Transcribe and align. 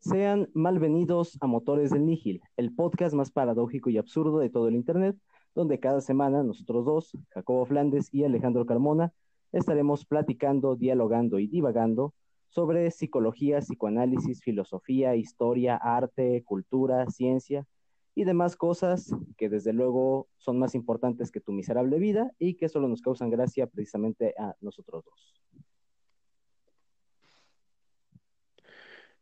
Sean 0.00 0.48
malvenidos 0.54 1.36
a 1.40 1.48
Motores 1.48 1.90
del 1.90 2.06
Nígil, 2.06 2.40
el 2.56 2.72
podcast 2.72 3.14
más 3.14 3.32
paradójico 3.32 3.90
y 3.90 3.98
absurdo 3.98 4.38
de 4.38 4.48
todo 4.48 4.68
el 4.68 4.76
Internet, 4.76 5.16
donde 5.56 5.80
cada 5.80 6.00
semana 6.00 6.44
nosotros 6.44 6.84
dos, 6.84 7.18
Jacobo 7.30 7.66
Flandes 7.66 8.08
y 8.14 8.22
Alejandro 8.22 8.64
Carmona, 8.64 9.12
estaremos 9.50 10.04
platicando, 10.04 10.76
dialogando 10.76 11.40
y 11.40 11.48
divagando 11.48 12.14
sobre 12.48 12.92
psicología, 12.92 13.58
psicoanálisis, 13.58 14.40
filosofía, 14.40 15.16
historia, 15.16 15.76
arte, 15.76 16.44
cultura, 16.44 17.10
ciencia 17.10 17.66
y 18.14 18.22
demás 18.22 18.56
cosas 18.56 19.12
que 19.36 19.48
desde 19.48 19.72
luego 19.72 20.28
son 20.36 20.60
más 20.60 20.76
importantes 20.76 21.32
que 21.32 21.40
tu 21.40 21.50
miserable 21.52 21.98
vida 21.98 22.30
y 22.38 22.54
que 22.54 22.68
solo 22.68 22.86
nos 22.86 23.02
causan 23.02 23.30
gracia 23.30 23.66
precisamente 23.66 24.34
a 24.38 24.54
nosotros 24.60 25.04
dos. 25.04 25.67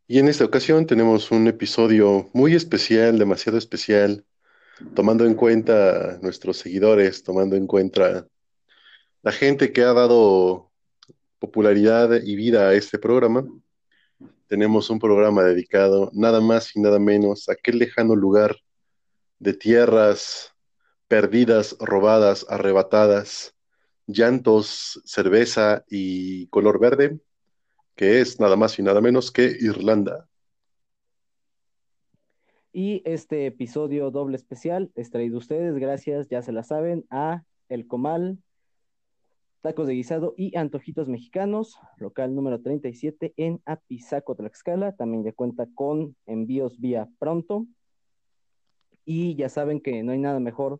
Y 0.09 0.19
en 0.19 0.29
esta 0.29 0.45
ocasión 0.45 0.85
tenemos 0.85 1.31
un 1.31 1.47
episodio 1.47 2.29
muy 2.31 2.55
especial, 2.55 3.19
demasiado 3.19 3.57
especial, 3.57 4.23
tomando 4.95 5.25
en 5.25 5.33
cuenta 5.33 6.17
nuestros 6.21 6.59
seguidores, 6.59 7.23
tomando 7.23 7.57
en 7.57 7.67
cuenta 7.67 8.25
la 9.21 9.31
gente 9.33 9.73
que 9.73 9.81
ha 9.81 9.91
dado 9.91 10.71
popularidad 11.39 12.21
y 12.23 12.37
vida 12.37 12.69
a 12.69 12.73
este 12.73 12.97
programa. 12.97 13.45
Tenemos 14.47 14.89
un 14.89 14.99
programa 14.99 15.43
dedicado 15.43 16.09
nada 16.13 16.39
más 16.39 16.73
y 16.73 16.79
nada 16.79 16.99
menos 16.99 17.49
a 17.49 17.51
aquel 17.51 17.77
lejano 17.77 18.15
lugar 18.15 18.55
de 19.39 19.51
tierras 19.51 20.53
perdidas, 21.09 21.75
robadas, 21.81 22.45
arrebatadas, 22.47 23.55
llantos, 24.05 25.01
cerveza 25.03 25.83
y 25.89 26.47
color 26.47 26.79
verde, 26.79 27.19
que 27.97 28.21
es 28.21 28.39
nada 28.39 28.55
más 28.55 28.77
y 28.79 28.83
nada 28.83 29.01
menos 29.01 29.31
que 29.31 29.57
Irlanda. 29.59 30.29
Y 32.71 33.01
este 33.05 33.47
episodio 33.47 34.11
doble 34.11 34.37
especial 34.37 34.91
es 34.93 35.09
traído 35.09 35.39
ustedes, 35.39 35.75
gracias, 35.75 36.29
ya 36.29 36.43
se 36.43 36.51
la 36.51 36.61
saben, 36.61 37.05
a 37.09 37.43
El 37.69 37.87
Comal, 37.87 38.37
Tacos 39.61 39.87
de 39.87 39.95
Guisado 39.95 40.35
y 40.37 40.55
Antojitos 40.55 41.09
Mexicanos, 41.09 41.75
local 41.97 42.35
número 42.35 42.61
37 42.61 43.33
en 43.35 43.61
Apizaco, 43.65 44.35
Tlaxcala. 44.35 44.95
También 44.95 45.23
ya 45.23 45.33
cuenta 45.33 45.67
con 45.73 46.15
envíos 46.27 46.79
vía 46.79 47.09
pronto. 47.17 47.65
Y 49.05 49.35
ya 49.35 49.49
saben 49.49 49.81
que 49.81 50.03
no 50.03 50.11
hay 50.11 50.19
nada 50.19 50.39
mejor 50.39 50.79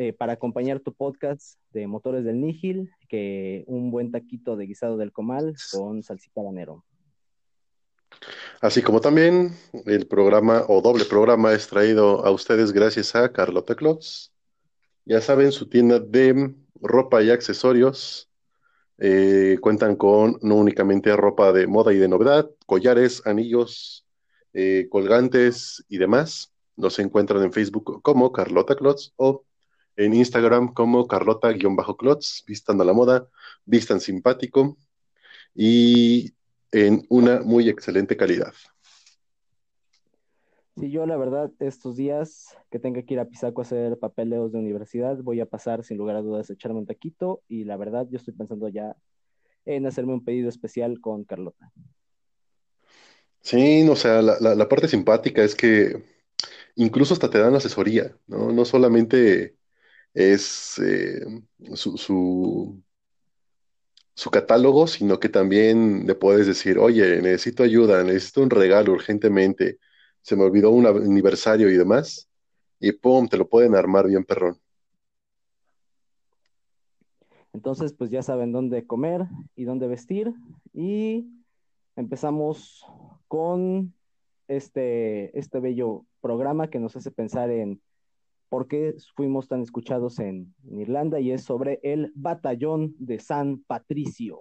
eh, 0.00 0.12
para 0.12 0.34
acompañar 0.34 0.78
tu 0.78 0.92
podcast 0.94 1.58
de 1.72 1.88
Motores 1.88 2.24
del 2.24 2.40
Nígil 2.40 2.88
que 3.08 3.64
un 3.66 3.90
buen 3.90 4.12
taquito 4.12 4.54
de 4.54 4.66
guisado 4.66 4.96
del 4.96 5.10
comal 5.10 5.56
con 5.72 6.04
salsita 6.04 6.40
banero. 6.40 6.84
Así 8.60 8.80
como 8.80 9.00
también 9.00 9.56
el 9.86 10.06
programa 10.06 10.62
o 10.68 10.80
doble 10.82 11.04
programa 11.04 11.52
es 11.52 11.66
traído 11.66 12.24
a 12.24 12.30
ustedes 12.30 12.70
gracias 12.70 13.16
a 13.16 13.32
Carlota 13.32 13.74
Klotz. 13.74 14.30
Ya 15.04 15.20
saben, 15.20 15.50
su 15.50 15.68
tienda 15.68 15.98
de 15.98 16.54
ropa 16.80 17.20
y 17.24 17.30
accesorios. 17.30 18.30
Eh, 18.98 19.58
cuentan 19.60 19.96
con 19.96 20.38
no 20.42 20.54
únicamente 20.54 21.16
ropa 21.16 21.52
de 21.52 21.66
moda 21.66 21.92
y 21.92 21.96
de 21.96 22.06
novedad, 22.06 22.48
collares, 22.66 23.26
anillos, 23.26 24.06
eh, 24.52 24.86
colgantes 24.90 25.84
y 25.88 25.98
demás. 25.98 26.52
Los 26.76 27.00
encuentran 27.00 27.42
en 27.42 27.52
Facebook 27.52 28.00
como 28.02 28.30
Carlota 28.30 28.76
Klotz 28.76 29.10
o 29.16 29.44
en 29.98 30.14
Instagram 30.14 30.72
como 30.72 31.08
Carlota-Clotz, 31.08 32.44
vistan 32.46 32.80
a 32.80 32.84
la 32.84 32.92
moda, 32.92 33.28
vistan 33.64 34.00
simpático 34.00 34.78
y 35.54 36.34
en 36.70 37.04
una 37.08 37.40
muy 37.40 37.68
excelente 37.68 38.16
calidad. 38.16 38.54
Sí, 40.76 40.92
yo 40.92 41.04
la 41.04 41.16
verdad, 41.16 41.50
estos 41.58 41.96
días 41.96 42.56
que 42.70 42.78
tenga 42.78 43.02
que 43.02 43.14
ir 43.14 43.20
a 43.20 43.24
Pisaco 43.24 43.60
a 43.60 43.64
hacer 43.64 43.98
papeleos 43.98 44.52
de 44.52 44.60
universidad, 44.60 45.18
voy 45.18 45.40
a 45.40 45.46
pasar 45.46 45.82
sin 45.82 45.98
lugar 45.98 46.14
a 46.14 46.22
dudas 46.22 46.48
a 46.48 46.52
echarme 46.52 46.78
un 46.78 46.86
taquito 46.86 47.42
y 47.48 47.64
la 47.64 47.76
verdad 47.76 48.06
yo 48.08 48.18
estoy 48.18 48.34
pensando 48.34 48.68
ya 48.68 48.96
en 49.64 49.84
hacerme 49.84 50.14
un 50.14 50.24
pedido 50.24 50.48
especial 50.48 51.00
con 51.00 51.24
Carlota. 51.24 51.72
Sí, 53.40 53.84
o 53.88 53.96
sea, 53.96 54.22
la, 54.22 54.38
la 54.38 54.68
parte 54.68 54.86
simpática 54.86 55.42
es 55.42 55.56
que 55.56 56.04
incluso 56.76 57.14
hasta 57.14 57.30
te 57.30 57.38
dan 57.38 57.56
asesoría, 57.56 58.16
¿no? 58.28 58.52
No 58.52 58.64
solamente 58.64 59.57
es 60.14 60.78
eh, 60.78 61.24
su, 61.74 61.96
su, 64.14 64.30
catálogo, 64.30 64.86
sino 64.86 65.18
que 65.20 65.28
también 65.28 66.06
le 66.06 66.14
puedes 66.14 66.46
decir, 66.46 66.78
oye, 66.78 67.22
necesito 67.22 67.62
ayuda, 67.62 68.02
necesito 68.04 68.42
un 68.42 68.50
regalo 68.50 68.92
urgentemente, 68.92 69.78
se 70.22 70.36
me 70.36 70.44
olvidó 70.44 70.70
un 70.70 70.86
aniversario 70.86 71.70
y 71.70 71.76
demás, 71.76 72.28
y 72.80 72.92
pum, 72.92 73.28
te 73.28 73.36
lo 73.36 73.48
pueden 73.48 73.74
armar 73.74 74.06
bien 74.06 74.24
perrón. 74.24 74.58
Entonces, 77.52 77.92
pues 77.92 78.10
ya 78.10 78.22
saben 78.22 78.52
dónde 78.52 78.86
comer 78.86 79.26
y 79.56 79.64
dónde 79.64 79.88
vestir. 79.88 80.32
Y 80.72 81.26
empezamos 81.96 82.84
con 83.26 83.94
este, 84.46 85.36
este 85.38 85.58
bello 85.60 86.04
programa 86.20 86.70
que 86.70 86.78
nos 86.78 86.96
hace 86.96 87.10
pensar 87.10 87.50
en 87.50 87.80
por 88.48 88.68
qué 88.68 88.94
fuimos 89.14 89.48
tan 89.48 89.62
escuchados 89.62 90.18
en, 90.18 90.54
Irlanda 90.70 91.20
y 91.20 91.32
es 91.32 91.44
sobre 91.44 91.80
el 91.82 92.12
batallón 92.14 92.94
de 92.98 93.18
San 93.18 93.62
Patricio. 93.66 94.38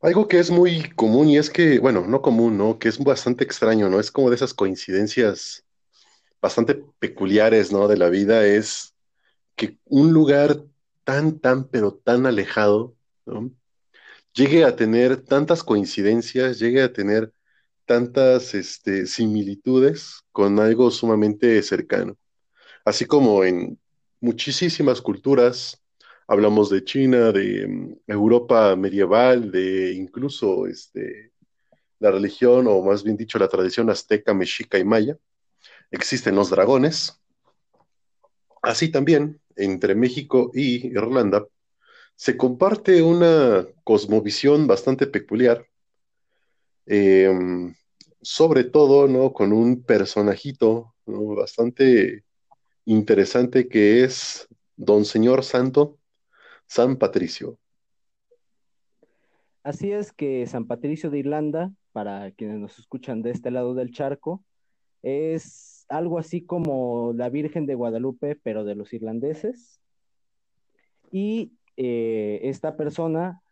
Algo 0.00 0.28
que 0.28 0.38
es 0.38 0.50
muy 0.50 0.90
común 0.90 1.28
y 1.28 1.38
es 1.38 1.50
que, 1.50 1.78
bueno, 1.78 2.06
no 2.06 2.22
común, 2.22 2.56
¿no? 2.56 2.78
Que 2.78 2.88
es 2.88 2.98
bastante 2.98 3.44
extraño, 3.44 3.88
¿no? 3.88 3.98
Es 3.98 4.10
como 4.10 4.30
de 4.30 4.36
esas 4.36 4.54
coincidencias 4.54 5.64
bastante 6.40 6.74
peculiares, 6.98 7.72
¿no? 7.72 7.88
De 7.88 7.96
la 7.96 8.08
vida 8.08 8.46
es 8.46 8.94
que 9.56 9.78
un 9.84 10.12
lugar 10.12 10.62
tan, 11.04 11.38
tan, 11.38 11.64
pero 11.64 11.94
tan 11.94 12.26
alejado, 12.26 12.94
¿no? 13.24 13.50
Llegue 14.34 14.64
a 14.64 14.76
tener 14.76 15.16
tantas 15.16 15.64
coincidencias, 15.64 16.58
llegue 16.58 16.82
a 16.82 16.92
tener 16.92 17.32
tantas 17.86 18.54
este, 18.54 19.06
similitudes 19.06 20.22
con 20.32 20.58
algo 20.58 20.90
sumamente 20.90 21.62
cercano. 21.62 22.16
Así 22.84 23.06
como 23.06 23.44
en 23.44 23.78
muchísimas 24.20 25.00
culturas, 25.00 25.82
hablamos 26.26 26.70
de 26.70 26.84
China, 26.84 27.32
de 27.32 27.66
mm, 27.66 27.96
Europa 28.06 28.76
medieval, 28.76 29.50
de 29.50 29.92
incluso 29.92 30.66
este, 30.66 31.32
la 32.00 32.10
religión, 32.10 32.66
o 32.66 32.82
más 32.82 33.02
bien 33.02 33.16
dicho, 33.16 33.38
la 33.38 33.48
tradición 33.48 33.88
azteca, 33.88 34.34
mexica 34.34 34.78
y 34.78 34.84
maya, 34.84 35.16
existen 35.90 36.34
los 36.34 36.50
dragones. 36.50 37.20
Así 38.62 38.90
también, 38.90 39.40
entre 39.54 39.94
México 39.94 40.50
y 40.52 40.88
Irlanda, 40.88 41.46
se 42.16 42.36
comparte 42.36 43.02
una 43.02 43.66
cosmovisión 43.84 44.66
bastante 44.66 45.06
peculiar 45.06 45.66
Em, 46.86 47.74
sobre 48.22 48.64
todo, 48.64 49.08
¿no? 49.08 49.32
Con 49.32 49.52
un 49.52 49.82
personajito 49.82 50.94
bastante 51.04 52.24
interesante 52.84 53.68
que 53.68 54.04
es 54.04 54.48
Don 54.76 55.04
Señor 55.04 55.44
Santo, 55.44 55.98
San 56.66 56.96
Patricio. 56.96 57.58
Así 59.62 59.90
es 59.90 60.12
que 60.12 60.46
San 60.46 60.66
Patricio 60.66 61.10
de 61.10 61.18
Irlanda, 61.18 61.72
para 61.92 62.30
quienes 62.30 62.58
nos 62.58 62.78
escuchan 62.78 63.22
de 63.22 63.32
este 63.32 63.50
lado 63.50 63.74
del 63.74 63.90
charco, 63.90 64.44
es 65.02 65.86
algo 65.88 66.18
así 66.18 66.40
como 66.44 67.12
la 67.16 67.28
Virgen 67.30 67.66
de 67.66 67.74
Guadalupe, 67.74 68.36
pero 68.36 68.64
de 68.64 68.76
los 68.76 68.92
irlandeses. 68.92 69.80
Y 71.10 71.52
eh, 71.76 72.40
esta 72.44 72.76
persona, 72.76 73.42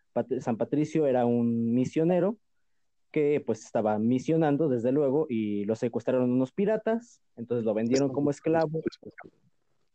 San 0.40 0.56
Patricio, 0.56 1.06
era 1.06 1.26
un 1.26 1.74
misionero 1.74 2.38
que 3.14 3.40
pues 3.46 3.64
estaba 3.64 3.96
misionando 4.00 4.68
desde 4.68 4.90
luego 4.90 5.28
y 5.30 5.64
lo 5.66 5.76
secuestraron 5.76 6.32
unos 6.32 6.50
piratas, 6.50 7.20
entonces 7.36 7.64
lo 7.64 7.72
vendieron 7.72 8.12
como 8.12 8.28
esclavo. 8.28 8.82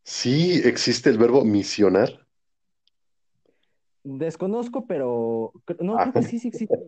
Sí, 0.04 0.62
existe 0.63 1.10
el 1.10 1.18
verbo 1.18 1.44
misionar. 1.44 2.25
Desconozco, 4.06 4.88
pero 4.88 5.51
no, 5.81 5.98
creo 5.98 6.13
que 6.13 6.24
sí, 6.24 6.39
sí 6.39 6.48
existe. 6.48 6.80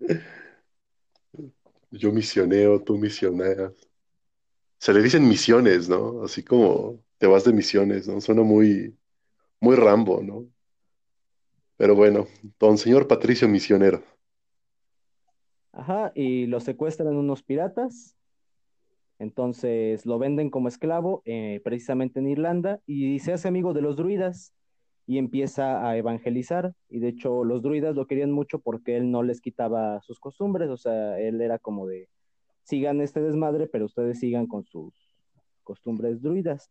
Yo 1.92 2.10
misioneo, 2.10 2.82
tú 2.82 2.98
misioneas. 2.98 3.72
Se 4.78 4.92
le 4.92 5.00
dicen 5.00 5.28
misiones, 5.28 5.88
¿no? 5.88 6.24
Así 6.24 6.42
como 6.42 6.98
te 7.18 7.28
vas 7.28 7.44
de 7.44 7.52
misiones, 7.52 8.08
¿no? 8.08 8.20
Suena 8.20 8.42
muy, 8.42 8.98
muy 9.60 9.76
Rambo, 9.76 10.20
¿no? 10.24 10.44
Pero 11.76 11.94
bueno, 11.94 12.26
don 12.58 12.78
señor 12.78 13.06
Patricio 13.06 13.48
Misionero. 13.48 14.02
Ajá, 15.72 16.12
y 16.14 16.46
lo 16.46 16.60
secuestran 16.60 17.16
unos 17.16 17.42
piratas. 17.42 18.16
Entonces 19.18 20.04
lo 20.06 20.18
venden 20.18 20.50
como 20.50 20.68
esclavo, 20.68 21.22
eh, 21.24 21.60
precisamente 21.64 22.20
en 22.20 22.28
Irlanda, 22.28 22.80
y 22.86 23.20
se 23.20 23.32
hace 23.32 23.48
amigo 23.48 23.72
de 23.72 23.82
los 23.82 23.96
druidas. 23.96 24.54
y 25.04 25.18
empieza 25.18 25.86
a 25.86 25.96
evangelizar. 25.96 26.74
Y 26.88 27.00
de 27.00 27.08
hecho 27.08 27.44
los 27.44 27.60
druidas 27.60 27.96
lo 27.96 28.06
querían 28.06 28.30
mucho 28.30 28.60
porque 28.60 28.96
él 28.96 29.10
no 29.10 29.24
les 29.24 29.40
quitaba 29.40 30.00
sus 30.02 30.20
costumbres, 30.20 30.70
o 30.70 30.76
sea, 30.76 31.18
él 31.18 31.40
era 31.40 31.58
como 31.58 31.88
de, 31.88 32.08
sigan 32.62 33.00
este 33.00 33.20
desmadre, 33.20 33.66
pero 33.66 33.86
ustedes 33.86 34.20
sigan 34.20 34.46
con 34.46 34.64
sus 34.64 34.94
costumbres 35.64 36.22
druidas. 36.22 36.70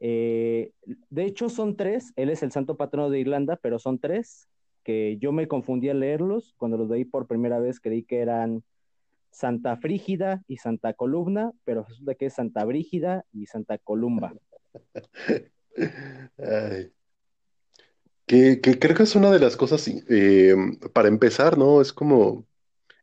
Eh, 0.00 0.72
de 1.10 1.24
hecho 1.24 1.48
son 1.48 1.76
tres, 1.76 2.12
él 2.16 2.30
es 2.30 2.42
el 2.42 2.52
santo 2.52 2.76
patrono 2.76 3.10
de 3.10 3.20
Irlanda, 3.20 3.56
pero 3.60 3.78
son 3.78 3.98
tres, 3.98 4.48
que 4.88 5.18
yo 5.20 5.32
me 5.32 5.46
confundí 5.48 5.90
al 5.90 6.00
leerlos, 6.00 6.54
cuando 6.56 6.78
los 6.78 6.88
leí 6.88 7.04
por 7.04 7.26
primera 7.26 7.58
vez 7.58 7.78
creí 7.78 8.04
que 8.04 8.20
eran 8.20 8.64
Santa 9.30 9.76
Frígida 9.76 10.42
y 10.48 10.56
Santa 10.56 10.94
Columna, 10.94 11.52
pero 11.66 11.84
resulta 11.86 12.14
que 12.14 12.24
es 12.24 12.32
Santa 12.32 12.64
Brígida 12.64 13.26
y 13.30 13.44
Santa 13.44 13.76
Columba. 13.76 14.32
Que, 18.24 18.60
creo 18.60 18.94
que 18.94 19.02
es 19.02 19.14
una 19.14 19.30
de 19.30 19.38
las 19.38 19.56
cosas, 19.56 19.86
eh, 19.88 20.54
para 20.92 21.08
empezar, 21.08 21.56
¿no? 21.56 21.80
Es 21.80 21.94
como 21.94 22.46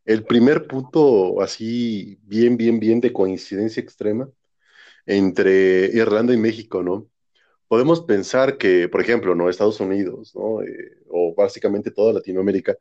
el 0.04 0.24
primer 0.24 0.68
punto 0.68 1.40
así, 1.40 2.18
bien, 2.22 2.56
bien, 2.56 2.78
bien 2.78 3.00
de 3.00 3.12
coincidencia 3.12 3.80
extrema 3.80 4.28
entre 5.04 5.86
Irlanda 5.86 6.32
y 6.32 6.36
México, 6.36 6.82
¿no? 6.82 7.08
Podemos 7.68 8.02
pensar 8.02 8.58
que, 8.58 8.88
por 8.88 9.00
ejemplo, 9.00 9.34
¿no? 9.34 9.48
Estados 9.48 9.80
Unidos, 9.80 10.34
¿no? 10.34 10.62
Eh, 10.62 10.98
o 11.08 11.34
básicamente 11.34 11.90
toda 11.90 12.12
Latinoamérica, 12.12 12.76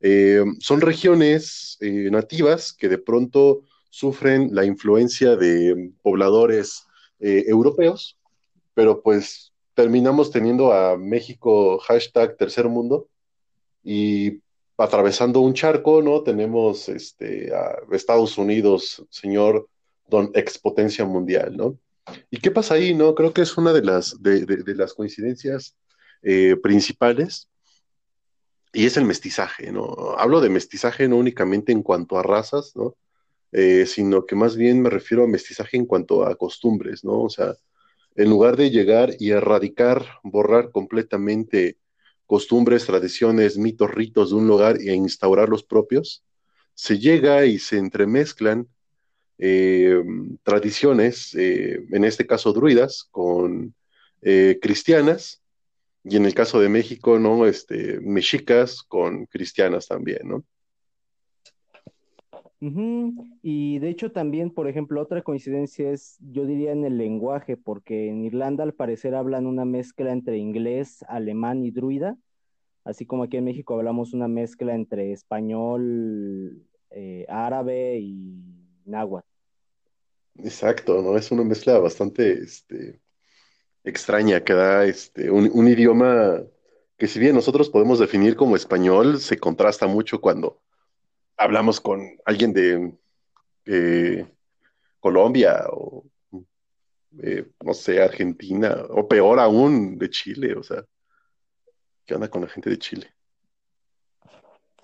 eh, 0.00 0.44
son 0.58 0.80
regiones 0.80 1.78
nativas 1.80 2.72
que 2.72 2.88
de 2.88 2.98
pronto 2.98 3.62
sufren 3.90 4.54
la 4.54 4.64
influencia 4.64 5.36
de 5.36 5.92
pobladores 6.02 6.86
europeos, 7.20 8.18
pero 8.74 9.00
pues 9.00 9.52
terminamos 9.74 10.30
teniendo 10.30 10.72
a 10.72 10.96
México 10.96 11.78
hashtag 11.78 12.36
tercer 12.36 12.68
mundo 12.68 13.08
y 13.82 14.40
atravesando 14.76 15.40
un 15.40 15.54
charco, 15.54 16.02
¿no? 16.02 16.22
Tenemos 16.22 16.88
este, 16.88 17.54
a 17.54 17.76
Estados 17.92 18.38
Unidos, 18.38 19.04
señor 19.10 19.68
don 20.08 20.30
expotencia 20.34 21.04
mundial, 21.04 21.56
¿no? 21.56 21.78
¿Y 22.30 22.38
qué 22.38 22.50
pasa 22.50 22.74
ahí, 22.74 22.94
no? 22.94 23.14
Creo 23.14 23.32
que 23.32 23.42
es 23.42 23.56
una 23.56 23.72
de 23.72 23.82
las, 23.82 24.22
de, 24.22 24.62
las 24.74 24.94
coincidencias 24.94 25.76
eh, 26.22 26.56
principales 26.62 27.48
y 28.72 28.86
es 28.86 28.96
el 28.96 29.04
mestizaje, 29.04 29.72
¿no? 29.72 30.14
Hablo 30.18 30.40
de 30.40 30.50
mestizaje 30.50 31.08
no 31.08 31.16
únicamente 31.16 31.72
en 31.72 31.82
cuanto 31.82 32.18
a 32.18 32.22
razas, 32.22 32.72
¿no? 32.74 32.96
Eh, 33.52 33.86
sino 33.86 34.26
que 34.26 34.34
más 34.34 34.56
bien 34.56 34.82
me 34.82 34.90
refiero 34.90 35.22
a 35.22 35.28
mestizaje 35.28 35.76
en 35.76 35.86
cuanto 35.86 36.26
a 36.26 36.34
costumbres, 36.34 37.04
¿no? 37.04 37.22
O 37.22 37.30
sea, 37.30 37.54
en 38.16 38.28
lugar 38.28 38.56
de 38.56 38.70
llegar 38.70 39.14
y 39.18 39.30
erradicar, 39.30 40.04
borrar 40.24 40.72
completamente 40.72 41.78
costumbres, 42.26 42.86
tradiciones, 42.86 43.56
mitos, 43.56 43.90
ritos 43.92 44.30
de 44.30 44.36
un 44.36 44.48
lugar 44.48 44.78
e 44.78 44.92
instaurar 44.94 45.48
los 45.48 45.62
propios, 45.62 46.24
se 46.74 46.98
llega 46.98 47.44
y 47.46 47.58
se 47.58 47.78
entremezclan 47.78 48.68
eh, 49.38 50.02
tradiciones, 50.44 51.34
eh, 51.34 51.84
en 51.90 52.04
este 52.04 52.26
caso 52.26 52.52
druidas, 52.52 53.08
con 53.10 53.74
eh, 54.22 54.58
cristianas, 54.62 55.42
y 56.04 56.16
en 56.16 56.26
el 56.26 56.34
caso 56.34 56.60
de 56.60 56.68
México, 56.68 57.18
¿no? 57.18 57.46
Este, 57.46 57.98
mexicas 58.00 58.82
con 58.82 59.26
cristianas 59.26 59.88
también, 59.88 60.20
¿no? 60.24 60.44
Y 63.42 63.78
de 63.78 63.90
hecho 63.90 64.10
también, 64.10 64.50
por 64.50 64.68
ejemplo, 64.68 65.02
otra 65.02 65.20
coincidencia 65.20 65.90
es, 65.90 66.16
yo 66.20 66.46
diría, 66.46 66.72
en 66.72 66.84
el 66.84 66.96
lenguaje, 66.96 67.58
porque 67.58 68.08
en 68.08 68.24
Irlanda 68.24 68.64
al 68.64 68.72
parecer 68.72 69.14
hablan 69.14 69.46
una 69.46 69.66
mezcla 69.66 70.12
entre 70.12 70.38
inglés, 70.38 71.04
alemán 71.08 71.62
y 71.62 71.72
druida, 71.72 72.16
así 72.84 73.04
como 73.04 73.24
aquí 73.24 73.36
en 73.36 73.44
México 73.44 73.74
hablamos 73.74 74.14
una 74.14 74.28
mezcla 74.28 74.74
entre 74.74 75.12
español, 75.12 76.62
árabe 77.28 77.98
y 77.98 78.63
náhuatl. 78.84 79.26
Exacto, 80.38 81.00
¿no? 81.02 81.16
Es 81.16 81.30
una 81.30 81.44
mezcla 81.44 81.78
bastante 81.78 82.32
este, 82.32 83.00
extraña 83.84 84.42
que 84.42 84.52
da 84.52 84.84
este, 84.84 85.30
un, 85.30 85.50
un 85.52 85.68
idioma 85.68 86.42
que 86.96 87.06
si 87.06 87.18
bien 87.18 87.34
nosotros 87.34 87.70
podemos 87.70 87.98
definir 87.98 88.36
como 88.36 88.56
español, 88.56 89.18
se 89.18 89.38
contrasta 89.38 89.86
mucho 89.86 90.20
cuando 90.20 90.60
hablamos 91.36 91.80
con 91.80 92.00
alguien 92.24 92.52
de 92.52 92.96
eh, 93.66 94.26
Colombia 95.00 95.64
o, 95.70 96.04
eh, 97.22 97.50
no 97.64 97.74
sé, 97.74 98.02
Argentina, 98.02 98.84
o 98.90 99.06
peor 99.08 99.40
aún, 99.40 99.98
de 99.98 100.08
Chile, 100.10 100.54
o 100.54 100.62
sea, 100.62 100.84
¿qué 102.04 102.14
onda 102.14 102.28
con 102.28 102.42
la 102.42 102.48
gente 102.48 102.70
de 102.70 102.78
Chile? 102.78 103.14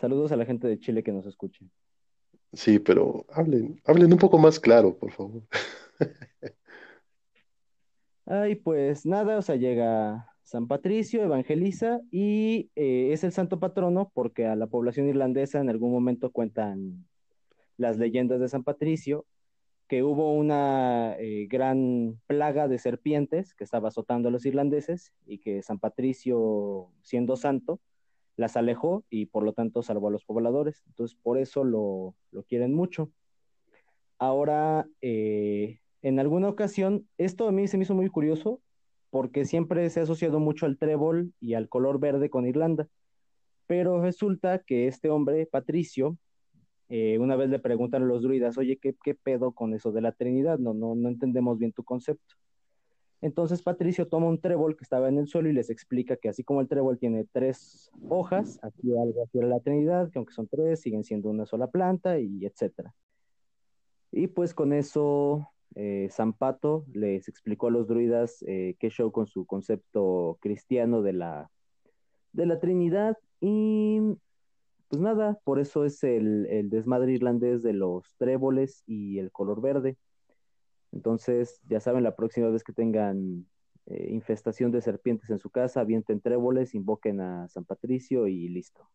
Saludos 0.01 0.33
a 0.33 0.37
la 0.37 0.47
gente 0.47 0.67
de 0.67 0.79
Chile 0.79 1.03
que 1.03 1.13
nos 1.13 1.27
escuche. 1.27 1.67
Sí, 2.53 2.79
pero 2.79 3.25
hablen, 3.33 3.81
hablen 3.85 4.13
un 4.13 4.19
poco 4.19 4.39
más 4.39 4.59
claro, 4.59 4.97
por 4.97 5.13
favor. 5.13 5.43
Ay, 8.27 8.55
pues 8.57 9.07
nada, 9.07 9.39
o 9.39 9.43
sea, 9.43 9.57
llega 9.57 10.31
San 10.43 10.67
Patricio 10.67 11.23
evangeliza 11.23 12.01
y 12.11 12.71
eh, 12.75 13.11
es 13.13 13.23
el 13.25 13.33
santo 13.33 13.61
patrono 13.61 14.11
porque 14.13 14.47
a 14.47 14.57
la 14.57 14.67
población 14.67 15.09
irlandesa 15.09 15.61
en 15.61 15.69
algún 15.71 15.93
momento 15.93 16.31
cuentan 16.31 17.07
las 17.77 17.99
leyendas 17.99 18.41
de 18.41 18.49
San 18.49 18.65
Patricio 18.65 19.27
que 19.87 20.03
hubo 20.05 20.33
una 20.35 21.17
eh, 21.19 21.47
gran 21.49 22.21
plaga 22.27 22.69
de 22.69 22.79
serpientes 22.79 23.55
que 23.55 23.65
estaba 23.65 23.89
azotando 23.89 24.29
a 24.29 24.33
los 24.33 24.47
irlandeses 24.47 25.13
y 25.27 25.39
que 25.39 25.63
San 25.63 25.81
Patricio, 25.81 26.89
siendo 27.03 27.37
santo, 27.37 27.81
las 28.41 28.57
alejó 28.57 29.05
y 29.11 29.27
por 29.27 29.45
lo 29.45 29.53
tanto 29.53 29.83
salvó 29.83 30.09
a 30.09 30.11
los 30.11 30.25
pobladores. 30.25 30.83
Entonces, 30.89 31.17
por 31.23 31.39
eso 31.39 31.63
lo, 31.63 32.17
quieren 32.49 32.75
mucho. 32.75 33.13
Ahora, 34.19 34.87
eh, 35.03 35.79
en 36.03 36.19
alguna 36.19 36.49
ocasión, 36.49 37.07
esto 37.19 37.47
a 37.47 37.53
mí 37.53 37.69
se 37.69 37.77
me 37.77 37.85
hizo 37.85 37.95
muy 37.95 38.09
curioso 38.09 38.61
porque 39.11 39.45
siempre 39.45 39.89
se 39.91 40.01
ha 40.01 40.05
asociado 40.05 40.41
mucho 40.41 40.67
al 40.67 40.79
trébol 40.79 41.33
y 41.41 41.55
al 41.55 41.69
color 41.69 42.01
verde 42.01 42.31
con 42.31 42.47
Irlanda. 42.47 42.89
Pero 43.67 44.01
resulta 44.01 44.61
que 44.61 44.89
este 44.89 45.11
hombre, 45.11 45.47
Patricio, 45.47 46.17
eh, 46.89 47.19
una 47.19 47.37
vez 47.37 47.51
le 47.51 47.59
preguntan 47.59 48.03
a 48.03 48.07
los 48.07 48.23
druidas, 48.23 48.57
oye, 48.57 48.79
¿qué, 48.79 48.97
¿qué, 49.05 49.15
pedo 49.15 49.53
con 49.53 49.75
eso 49.75 49.93
de 49.93 50.01
la 50.01 50.13
Trinidad? 50.13 50.59
No, 50.59 50.75
no, 50.75 50.95
no 50.95 51.09
entendemos 51.09 51.59
bien 51.59 51.73
tu 51.73 51.85
concepto. 51.85 52.35
Entonces 53.23 53.63
Patricio 53.63 54.09
toma 54.09 54.29
un 54.29 54.41
trébol 54.41 54.77
que 54.77 54.85
estaba 54.85 55.09
en 55.09 55.19
el 55.19 55.27
suelo 55.27 55.49
y 55.49 55.53
les 55.53 55.69
explica 55.69 56.17
que 56.17 56.29
así 56.29 56.43
como 56.43 56.61
el 56.61 56.69
trébol 56.69 56.99
tiene 56.99 57.27
tres 57.31 57.91
hojas, 58.09 58.59
aquí 58.63 58.97
algo 58.97 59.23
así 59.23 59.39
la 59.41 59.61
Trinidad, 59.61 60.11
que 60.11 60.19
aunque 60.19 60.33
son 60.33 60.49
tres, 60.49 60.81
siguen 60.81 61.05
siendo 61.05 61.29
una 61.29 61.45
sola 61.45 61.67
planta 61.67 62.19
y 62.19 62.47
etcétera. 62.47 62.95
Y 64.11 64.29
pues 64.29 64.55
con 64.55 64.73
eso 64.73 65.49
eh, 65.75 66.09
Zampato 66.11 66.85
les 66.93 67.29
explicó 67.29 67.69
a 67.69 67.71
los 67.71 67.87
druidas 67.87 68.43
eh, 68.47 68.75
qué 68.79 68.89
show 68.89 69.13
con 69.13 69.27
su 69.27 69.45
concepto 69.45 70.39
cristiano 70.41 71.03
de 71.03 71.13
la, 71.13 71.51
de 72.33 72.47
la 72.47 72.59
Trinidad 72.59 73.19
y 73.41 74.01
pues 74.91 75.01
nada, 75.01 75.39
por 75.45 75.61
eso 75.61 75.85
es 75.85 76.03
el, 76.03 76.69
desmadre 76.69 77.13
irlandés 77.13 77.63
de 77.63 77.73
los 77.73 78.17
tréboles 78.17 78.83
y 78.87 79.21
el 79.21 79.31
color 79.31 79.61
verde. 79.61 79.97
Entonces, 80.93 81.61
ya 81.69 81.81
saben, 81.81 82.03
la 82.03 82.17
próxima 82.17 82.49
vez 82.49 82.65
que 82.65 82.73
tengan 82.73 83.47
eh, 83.87 84.09
infestación 84.11 84.71
de 84.73 84.83
serpientes 84.83 85.31
en 85.31 85.39
su 85.39 85.51
casa, 85.51 85.81
avienten 85.81 86.21
tréboles, 86.21 86.75
invoquen 86.75 87.21
a 87.21 87.49
San 87.49 87.65
Patricio 87.65 88.27
y 88.27 88.49
listo. 88.49 88.89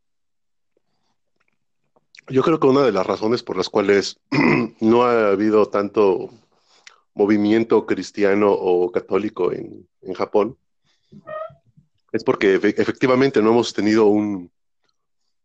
Yo 2.27 2.41
creo 2.41 2.59
que 2.59 2.67
una 2.67 2.83
de 2.83 2.91
las 2.91 3.05
razones 3.05 3.43
por 3.43 3.55
las 3.55 3.69
cuales 3.69 4.19
no 4.81 5.03
ha 5.03 5.29
habido 5.29 5.67
tanto 5.67 6.29
movimiento 7.13 7.85
cristiano 7.85 8.51
o 8.51 8.91
católico 8.91 9.51
en, 9.51 9.87
Japón, 10.13 10.55
es 12.11 12.23
porque 12.23 12.55
efectivamente 12.55 13.41
no 13.41 13.49
hemos 13.49 13.73
tenido 13.73 14.05
un, 14.05 14.51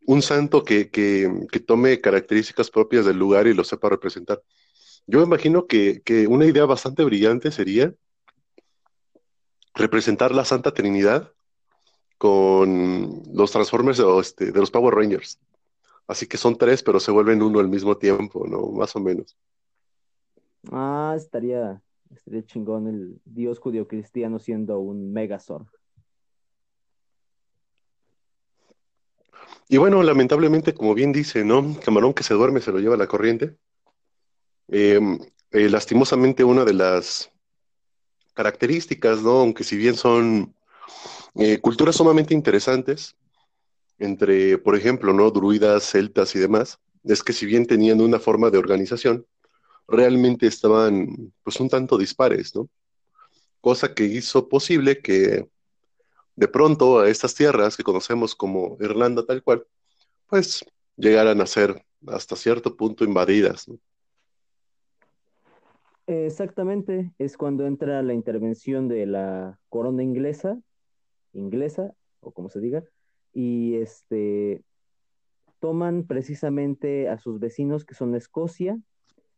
un 0.05 0.21
santo 0.21 0.63
que, 0.63 0.89
tome 1.65 1.99
características 1.99 2.69
propias 2.69 3.05
del 3.05 3.17
lugar 3.17 3.47
y 3.47 3.53
lo 3.53 3.63
sepa 3.63 3.89
representar. 3.89 4.41
Yo 5.07 5.19
me 5.19 5.25
imagino 5.25 5.67
que, 5.67 6.01
una 6.29 6.45
idea 6.45 6.65
bastante 6.65 7.03
brillante 7.03 7.51
sería 7.51 7.93
representar 9.73 10.33
la 10.33 10.45
Santa 10.45 10.73
Trinidad 10.73 11.31
con 12.17 13.23
los 13.33 13.51
Transformers 13.51 13.97
de, 13.97 14.19
este, 14.19 14.51
de 14.51 14.59
los 14.59 14.71
Power 14.71 14.93
Rangers. 14.93 15.39
Así 16.07 16.27
que 16.27 16.37
son 16.37 16.57
tres, 16.57 16.83
pero 16.83 16.99
se 16.99 17.11
vuelven 17.11 17.41
uno 17.41 17.59
al 17.59 17.69
mismo 17.69 17.97
tiempo, 17.97 18.45
¿no? 18.47 18.67
Más 18.67 18.95
o 18.95 18.99
menos. 18.99 19.37
Ah, 20.71 21.13
estaría, 21.15 21.81
estaría 22.13 22.43
chingón 22.43 22.87
el 22.87 23.21
dios 23.25 23.59
judío 23.59 23.87
cristiano 23.87 24.37
siendo 24.37 24.79
un 24.79 25.11
Megazord. 25.13 25.67
Y 29.69 29.77
bueno, 29.77 30.03
lamentablemente, 30.03 30.73
como 30.73 30.93
bien 30.93 31.13
dice, 31.13 31.45
¿no? 31.45 31.79
Camarón 31.79 32.13
que 32.13 32.23
se 32.23 32.33
duerme 32.33 32.59
se 32.59 32.71
lo 32.71 32.79
lleva 32.79 32.97
la 32.97 33.07
corriente. 33.07 33.55
Em, 34.71 35.19
eh, 35.51 35.69
lastimosamente, 35.69 36.45
una 36.45 36.63
de 36.63 36.73
las 36.73 37.29
características, 38.33 39.21
¿no? 39.21 39.31
Aunque 39.41 39.65
si 39.65 39.75
bien 39.75 39.95
son 39.95 40.55
eh, 41.35 41.59
culturas 41.59 41.97
sumamente 41.97 42.33
interesantes 42.33 43.15
entre, 43.99 44.57
por 44.57 44.77
ejemplo, 44.77 45.13
¿no? 45.13 45.29
druidas, 45.31 45.83
celtas 45.91 46.35
y 46.35 46.39
demás, 46.39 46.79
es 47.03 47.21
que 47.21 47.33
si 47.33 47.45
bien 47.45 47.67
tenían 47.67 48.01
una 48.01 48.19
forma 48.19 48.49
de 48.49 48.59
organización, 48.59 49.25
realmente 49.87 50.47
estaban 50.47 51.33
pues 51.43 51.59
un 51.59 51.69
tanto 51.69 51.97
dispares, 51.97 52.55
¿no? 52.55 52.69
Cosa 53.61 53.93
que 53.93 54.05
hizo 54.05 54.47
posible 54.49 55.01
que 55.01 55.49
de 56.35 56.47
pronto 56.47 56.99
a 56.99 57.09
estas 57.09 57.35
tierras 57.35 57.77
que 57.77 57.83
conocemos 57.83 58.35
como 58.35 58.77
Irlanda 58.79 59.25
tal 59.25 59.43
cual, 59.43 59.67
pues 60.27 60.65
llegaran 60.95 61.41
a 61.41 61.45
ser 61.45 61.85
hasta 62.07 62.35
cierto 62.35 62.75
punto 62.77 63.03
invadidas. 63.03 63.67
¿no? 63.67 63.77
Exactamente, 66.11 67.13
es 67.19 67.37
cuando 67.37 67.65
entra 67.65 68.03
la 68.03 68.13
intervención 68.13 68.89
de 68.89 69.05
la 69.05 69.57
corona 69.69 70.03
inglesa, 70.03 70.59
inglesa, 71.31 71.93
o 72.19 72.31
como 72.31 72.49
se 72.49 72.59
diga, 72.59 72.83
y 73.33 73.75
este 73.75 74.61
toman 75.59 76.05
precisamente 76.05 77.07
a 77.07 77.17
sus 77.17 77.39
vecinos 77.39 77.85
que 77.85 77.95
son 77.95 78.13
Escocia, 78.15 78.77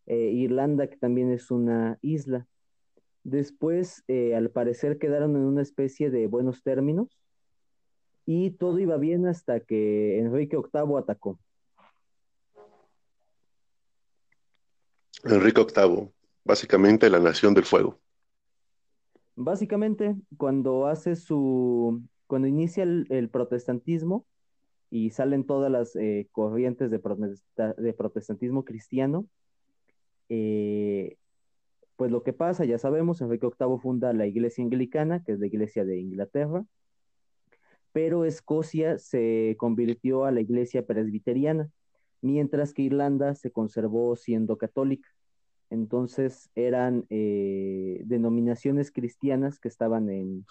e 0.08 0.18
Irlanda, 0.18 0.88
que 0.88 0.98
también 0.98 1.32
es 1.32 1.51
una 1.51 2.00
isla. 2.01 2.48
Después, 3.24 4.03
eh, 4.08 4.36
al 4.36 4.50
parecer, 4.50 4.98
quedaron 4.98 5.36
en 5.36 5.44
una 5.44 5.62
especie 5.62 6.10
de 6.10 6.25
buenos 6.25 6.63
términos 6.63 7.20
y 8.25 8.50
todo 8.50 8.80
iba 8.80 8.98
bien 8.98 9.27
hasta 9.27 9.60
que 9.60 10.18
Enrique 10.18 10.58
VIII 10.58 10.98
atacó. 10.98 11.39
Enrique 15.24 15.62
VIII, 15.62 16.10
básicamente 16.44 17.10
la 17.10 17.20
nación 17.20 17.54
del 17.54 17.66
fuego. 17.66 18.00
Básicamente, 19.36 20.16
cuando 20.38 20.88
hace 20.88 21.16
su, 21.16 22.04
cuando 22.28 22.48
inicia 22.48 22.84
el, 22.84 23.30
protestantismo 23.32 24.26
y 24.90 25.10
salen 25.10 25.46
todas 25.46 25.72
las 25.72 25.96
eh, 25.96 26.28
corrientes 26.32 26.92
de, 26.92 27.00
protestantismo 27.94 28.64
cristiano, 28.64 29.26
eh, 30.30 31.18
pues 31.96 32.12
lo 32.12 32.24
que 32.24 32.34
pasa, 32.34 32.66
ya 32.66 32.78
sabemos, 32.78 33.22
Enrique 33.22 33.48
VIII 33.48 33.78
funda 33.80 34.14
la 34.14 34.28
iglesia 34.28 34.64
anglicana, 34.64 35.24
que 35.24 35.34
es 35.34 35.40
la 35.40 35.48
iglesia 35.48 35.86
de 35.86 36.00
Inglaterra, 36.00 36.66
pero 37.92 38.26
Escocia 38.26 38.98
se 38.98 39.56
convirtió 39.58 40.26
a 40.26 40.32
la 40.32 40.42
iglesia 40.42 40.86
presbiteriana, 40.86 41.70
mientras 42.22 42.74
que 42.74 42.84
Irlanda 42.84 43.36
se 43.36 43.52
conservó 43.52 44.16
siendo 44.16 44.58
católica. 44.58 45.10
Entonces 45.74 46.51
eran 46.53 47.06
eh, 47.10 48.01
denominaciones 48.06 48.92
cristianas 48.92 49.60
que 49.60 49.68
estaban 49.68 50.08
en, 50.10 50.46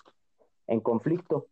conflicto. 0.83 1.47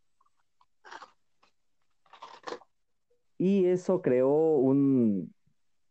Y 3.39 3.67
eso 3.67 4.03
creó 4.03 4.57
un, 4.57 5.33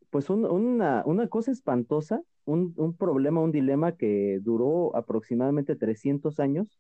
pues 0.10 0.30
una, 0.30 1.04
una 1.06 1.28
cosa 1.30 1.52
espantosa 1.52 2.22
un, 2.44 2.96
problema, 2.98 3.40
un 3.40 3.54
dilema 3.54 3.96
que 3.96 4.40
duró 4.42 4.94
aproximadamente 4.96 5.78
300 5.78 6.40
años, 6.42 6.80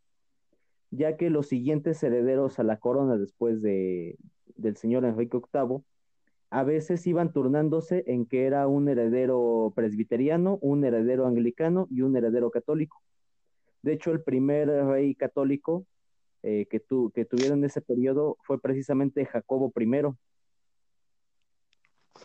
ya 0.91 1.15
que 1.15 1.29
los 1.29 1.47
siguientes 1.47 2.03
herederos 2.03 2.59
a 2.59 2.63
la 2.63 2.77
corona 2.77 3.17
después 3.17 3.61
de, 3.61 4.17
del 4.57 4.75
señor 4.75 5.05
Enrique 5.05 5.39
VIII 5.53 5.81
a 6.51 6.63
veces 6.63 7.05
iban 7.05 7.31
turnándose 7.31 8.03
en 8.07 8.25
que 8.25 8.45
era 8.45 8.67
un 8.67 8.89
heredero 8.89 9.71
presbiteriano, 9.75 10.57
un 10.61 10.83
heredero 10.83 11.27
anglicano 11.27 11.87
y 11.89 12.01
un 12.01 12.15
heredero 12.15 12.49
católico. 12.49 13.01
De 13.81 13.93
hecho, 13.93 14.11
el 14.11 14.21
primer 14.21 14.67
rey 14.67 15.15
católico 15.15 15.85
eh, 16.41 16.65
que, 16.69 16.79
tu, 16.79 17.11
que 17.11 17.25
tuvieron 17.25 17.59
en 17.59 17.65
ese 17.65 17.81
periodo 17.81 18.37
fue 18.43 18.59
precisamente 18.59 19.25
Jacobo 19.25 19.71
I. 19.77 19.89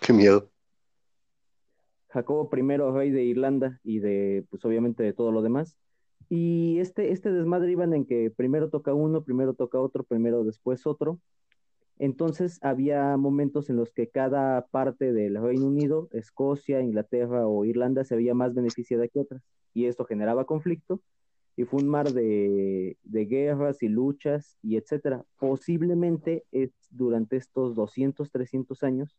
Qué 0.01 0.13
miedo. 0.13 0.51
Jacobo 2.09 2.49
I, 2.57 2.77
rey 2.93 3.11
de 3.11 3.25
Irlanda 3.25 3.81
y 3.83 3.99
de, 3.99 4.47
pues 4.51 4.65
obviamente 4.65 5.03
de 5.03 5.13
todo 5.13 5.33
lo 5.33 5.43
demás. 5.43 5.77
Y 6.29 6.79
este, 6.79 7.13
este 7.13 7.31
desmadre 7.31 7.73
iban 7.73 7.93
en 7.93 8.07
que 8.07 8.31
primero 8.31 8.71
toca 8.71 8.95
uno, 8.95 9.23
primero 9.25 9.55
toca 9.55 9.79
otro, 9.79 10.05
primero 10.05 10.45
después 10.45 10.87
otro. 10.87 11.21
Entonces 11.99 12.59
había 12.63 13.17
momentos 13.17 13.71
en 13.71 13.77
los 13.77 13.93
que 13.93 14.09
cada 14.09 14.67
parte 14.67 15.13
del 15.13 15.41
Reino 15.41 15.67
Unido, 15.67 16.09
Escocia, 16.13 16.81
Inglaterra 16.81 17.47
o 17.47 17.65
Irlanda 17.65 18.05
se 18.05 18.17
veía 18.17 18.35
más 18.35 18.55
beneficiada 18.55 19.07
que 19.09 19.21
otras. 19.21 19.43
Y 19.73 19.87
esto 19.87 20.05
generaba 20.05 20.45
conflicto 20.45 21.01
y 21.57 21.65
fue 21.65 21.83
un 21.83 21.89
mar 21.89 22.13
de, 22.13 22.97
de 23.03 23.25
guerras 23.27 23.83
y 23.83 23.89
luchas 23.89 24.59
y 24.63 24.77
etcétera. 24.77 25.25
Posiblemente 25.39 26.45
es 26.51 26.73
durante 26.91 27.37
estos 27.37 27.75
200, 27.75 28.31
300 28.31 28.83
años 28.83 29.17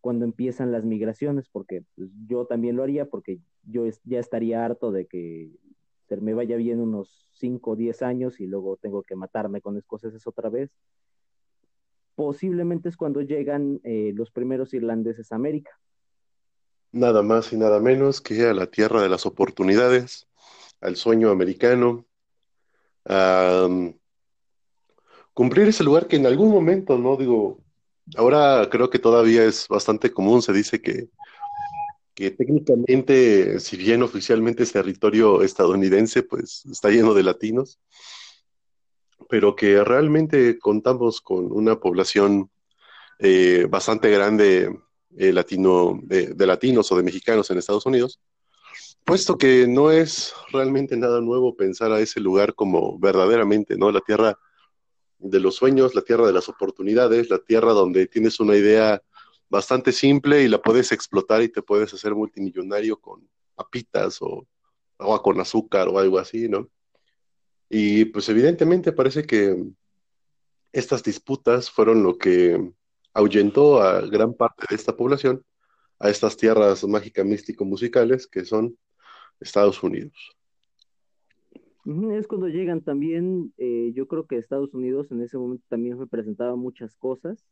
cuando 0.00 0.24
empiezan 0.24 0.72
las 0.72 0.84
migraciones, 0.84 1.48
porque 1.48 1.84
pues, 1.96 2.10
yo 2.26 2.46
también 2.46 2.76
lo 2.76 2.82
haría, 2.82 3.06
porque 3.06 3.40
yo 3.64 3.84
ya 4.04 4.20
estaría 4.20 4.64
harto 4.64 4.92
de 4.92 5.06
que 5.06 5.50
me 6.20 6.34
vaya 6.34 6.56
bien 6.56 6.80
unos 6.80 7.28
5 7.34 7.72
o 7.72 7.76
10 7.76 8.02
años 8.02 8.40
y 8.40 8.46
luego 8.46 8.76
tengo 8.76 9.02
que 9.02 9.14
matarme 9.14 9.60
con 9.60 9.76
escoceses 9.76 10.26
otra 10.26 10.48
vez. 10.48 10.70
Posiblemente 12.18 12.88
es 12.88 12.96
cuando 12.96 13.20
llegan 13.20 13.80
eh, 13.84 14.10
los 14.12 14.32
primeros 14.32 14.74
irlandeses 14.74 15.30
a 15.30 15.36
América. 15.36 15.70
Nada 16.90 17.22
más 17.22 17.52
y 17.52 17.56
nada 17.56 17.78
menos 17.78 18.20
que 18.20 18.42
a 18.44 18.52
la 18.52 18.66
tierra 18.66 19.00
de 19.00 19.08
las 19.08 19.24
oportunidades, 19.24 20.26
al 20.80 20.96
sueño 20.96 21.30
americano, 21.30 22.06
a 23.04 23.68
cumplir 25.32 25.68
ese 25.68 25.84
lugar 25.84 26.08
que 26.08 26.16
en 26.16 26.26
algún 26.26 26.50
momento, 26.50 26.98
no 26.98 27.16
digo, 27.16 27.60
Ahora 28.16 28.68
creo 28.70 28.88
que 28.88 28.98
todavía 28.98 29.44
es 29.44 29.66
bastante 29.68 30.10
común, 30.10 30.40
se 30.40 30.52
dice 30.52 30.80
que, 30.80 31.08
que 32.14 32.30
técnicamente, 32.30 33.60
si 33.60 33.76
bien 33.76 34.02
oficialmente 34.02 34.62
es 34.62 34.72
territorio 34.72 35.42
estadounidense, 35.42 36.22
pues 36.22 36.64
está 36.70 36.88
lleno 36.88 37.12
de 37.12 37.22
latinos, 37.22 37.78
pero 39.28 39.54
que 39.54 39.84
realmente 39.84 40.58
contamos 40.58 41.20
con 41.20 41.52
una 41.52 41.78
población 41.78 42.50
eh, 43.18 43.66
bastante 43.68 44.10
grande 44.10 44.74
eh, 45.16 45.32
latino, 45.32 45.98
de, 46.02 46.34
de, 46.34 46.46
latinos 46.46 46.90
o 46.90 46.96
de 46.96 47.02
mexicanos 47.02 47.50
en 47.50 47.58
Estados 47.58 47.86
Unidos, 47.86 48.20
puesto 49.04 49.38
que 49.38 49.66
no 49.66 49.90
es 49.90 50.34
realmente 50.52 50.96
nada 50.96 51.20
nuevo 51.20 51.56
pensar 51.56 51.92
a 51.92 52.00
ese 52.00 52.20
lugar 52.20 52.54
como 52.54 52.98
verdaderamente, 52.98 53.76
¿no? 53.76 53.90
La 53.90 54.00
tierra 54.00 54.38
de 55.18 55.40
los 55.40 55.56
sueños, 55.56 55.94
la 55.94 56.02
tierra 56.02 56.26
de 56.26 56.32
las 56.32 56.48
oportunidades, 56.48 57.28
la 57.30 57.38
tierra 57.38 57.72
donde 57.72 58.06
tienes 58.06 58.38
una 58.40 58.56
idea 58.56 59.02
bastante 59.48 59.92
simple 59.92 60.42
y 60.42 60.48
la 60.48 60.60
puedes 60.60 60.92
explotar 60.92 61.42
y 61.42 61.48
te 61.48 61.62
puedes 61.62 61.92
hacer 61.92 62.14
multimillonario 62.14 63.00
con 63.00 63.28
papitas 63.54 64.18
o 64.20 64.46
agua 64.98 65.22
con 65.22 65.40
azúcar 65.40 65.88
o 65.88 65.98
algo 65.98 66.18
así, 66.18 66.48
¿no? 66.48 66.68
Y 67.68 68.06
pues 68.06 68.28
evidentemente 68.28 68.92
parece 68.92 69.24
que 69.24 69.62
estas 70.72 71.02
disputas 71.02 71.70
fueron 71.70 72.02
lo 72.02 72.16
que 72.16 72.72
ahuyentó 73.12 73.82
a 73.82 74.00
gran 74.02 74.34
parte 74.34 74.64
de 74.68 74.76
esta 74.76 74.96
población 74.96 75.44
a 75.98 76.10
estas 76.10 76.36
tierras 76.36 76.84
mágicas 76.84 77.26
místico-musicales 77.26 78.26
que 78.26 78.44
son 78.44 78.78
Estados 79.40 79.82
Unidos. 79.82 80.14
Es 82.12 82.26
cuando 82.26 82.48
llegan 82.48 82.82
también, 82.82 83.52
eh, 83.56 83.92
yo 83.94 84.06
creo 84.06 84.26
que 84.26 84.36
Estados 84.36 84.74
Unidos 84.74 85.10
en 85.10 85.22
ese 85.22 85.38
momento 85.38 85.64
también 85.68 85.98
representaba 85.98 86.54
muchas 86.54 86.94
cosas, 86.96 87.42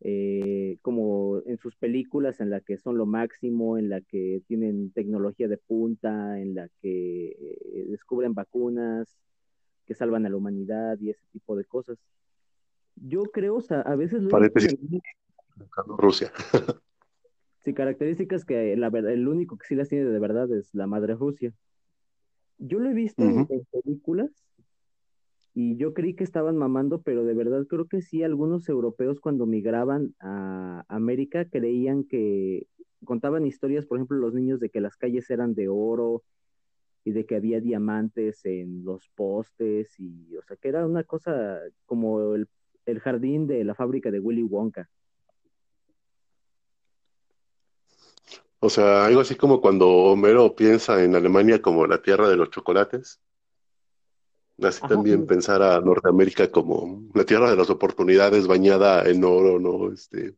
eh, 0.00 0.78
como 0.82 1.42
en 1.46 1.56
sus 1.58 1.74
películas 1.76 2.40
en 2.40 2.50
la 2.50 2.60
que 2.60 2.76
son 2.76 2.98
lo 2.98 3.06
máximo, 3.06 3.78
en 3.78 3.88
la 3.88 4.00
que 4.02 4.42
tienen 4.46 4.90
tecnología 4.92 5.48
de 5.48 5.56
punta, 5.56 6.38
en 6.40 6.54
la 6.54 6.68
que 6.80 7.28
eh, 7.28 7.86
descubren 7.88 8.34
vacunas 8.34 9.16
que 9.86 9.94
salvan 9.94 10.26
a 10.26 10.28
la 10.28 10.36
humanidad 10.36 10.98
y 11.00 11.10
ese 11.10 11.24
tipo 11.32 11.56
de 11.56 11.64
cosas. 11.64 11.98
Yo 12.96 13.22
creo, 13.24 13.56
o 13.56 13.60
sea, 13.60 13.80
a 13.82 13.94
veces 13.94 14.22
lo 14.22 14.30
Rusia. 15.98 16.32
sí, 17.64 17.72
características 17.72 18.44
que 18.44 18.76
la 18.76 18.90
verdad, 18.90 19.12
el 19.12 19.28
único 19.28 19.56
que 19.56 19.66
sí 19.66 19.74
las 19.74 19.88
tiene 19.88 20.06
de 20.06 20.18
verdad 20.18 20.50
es 20.52 20.74
la 20.74 20.86
madre 20.86 21.14
Rusia. 21.14 21.52
Yo 22.58 22.78
lo 22.78 22.90
he 22.90 22.94
visto 22.94 23.22
en, 23.22 23.46
películas 23.46 24.30
y 25.58 25.78
yo 25.78 25.94
creí 25.94 26.12
que 26.12 26.22
estaban 26.22 26.58
mamando, 26.58 27.00
pero 27.00 27.24
de 27.24 27.32
verdad 27.32 27.66
creo 27.66 27.88
que 27.88 28.02
sí, 28.02 28.22
algunos 28.22 28.68
europeos 28.68 29.20
cuando 29.20 29.46
migraban 29.46 30.14
a 30.20 30.84
América 30.86 31.46
creían 31.48 32.04
que 32.04 32.66
contaban 33.06 33.46
historias, 33.46 33.86
por 33.86 33.96
ejemplo, 33.96 34.18
los 34.18 34.34
niños 34.34 34.60
de 34.60 34.68
que 34.68 34.82
las 34.82 34.98
calles 34.98 35.30
eran 35.30 35.54
de 35.54 35.68
oro 35.68 36.22
y 37.04 37.12
de 37.12 37.24
que 37.24 37.36
había 37.36 37.62
diamantes 37.62 38.44
en 38.44 38.84
los 38.84 39.08
postes 39.14 39.98
y, 39.98 40.36
o 40.36 40.42
sea, 40.42 40.58
que 40.58 40.68
era 40.68 40.84
una 40.84 41.04
cosa 41.04 41.58
como 41.86 42.34
el, 42.34 42.48
el 42.84 43.00
jardín 43.00 43.46
de 43.46 43.64
la 43.64 43.74
fábrica 43.74 44.10
de 44.10 44.20
Willy 44.20 44.42
Wonka. 44.42 44.90
O 48.60 48.68
sea, 48.68 49.06
algo 49.06 49.22
así 49.22 49.36
como 49.36 49.62
cuando 49.62 49.88
Homero 49.88 50.54
piensa 50.54 51.02
en 51.02 51.16
Alemania 51.16 51.62
como 51.62 51.86
la 51.86 52.02
tierra 52.02 52.28
de 52.28 52.36
los 52.36 52.50
chocolates. 52.50 53.22
Así 54.62 54.86
también 54.88 55.26
pensar 55.26 55.62
a 55.62 55.80
Norteamérica 55.80 56.50
como 56.50 57.02
la 57.14 57.24
tierra 57.24 57.50
de 57.50 57.56
las 57.56 57.68
oportunidades 57.68 58.46
bañada 58.46 59.06
en 59.08 59.22
oro, 59.22 59.58
¿no? 59.58 59.92
Este, 59.92 60.34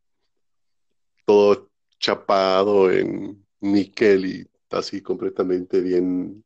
todo 1.25 1.69
chapado 2.01 2.91
en 2.91 3.45
níquel 3.61 4.27
y 4.27 4.49
así 4.71 5.01
completamente 5.03 5.81
bien, 5.81 6.43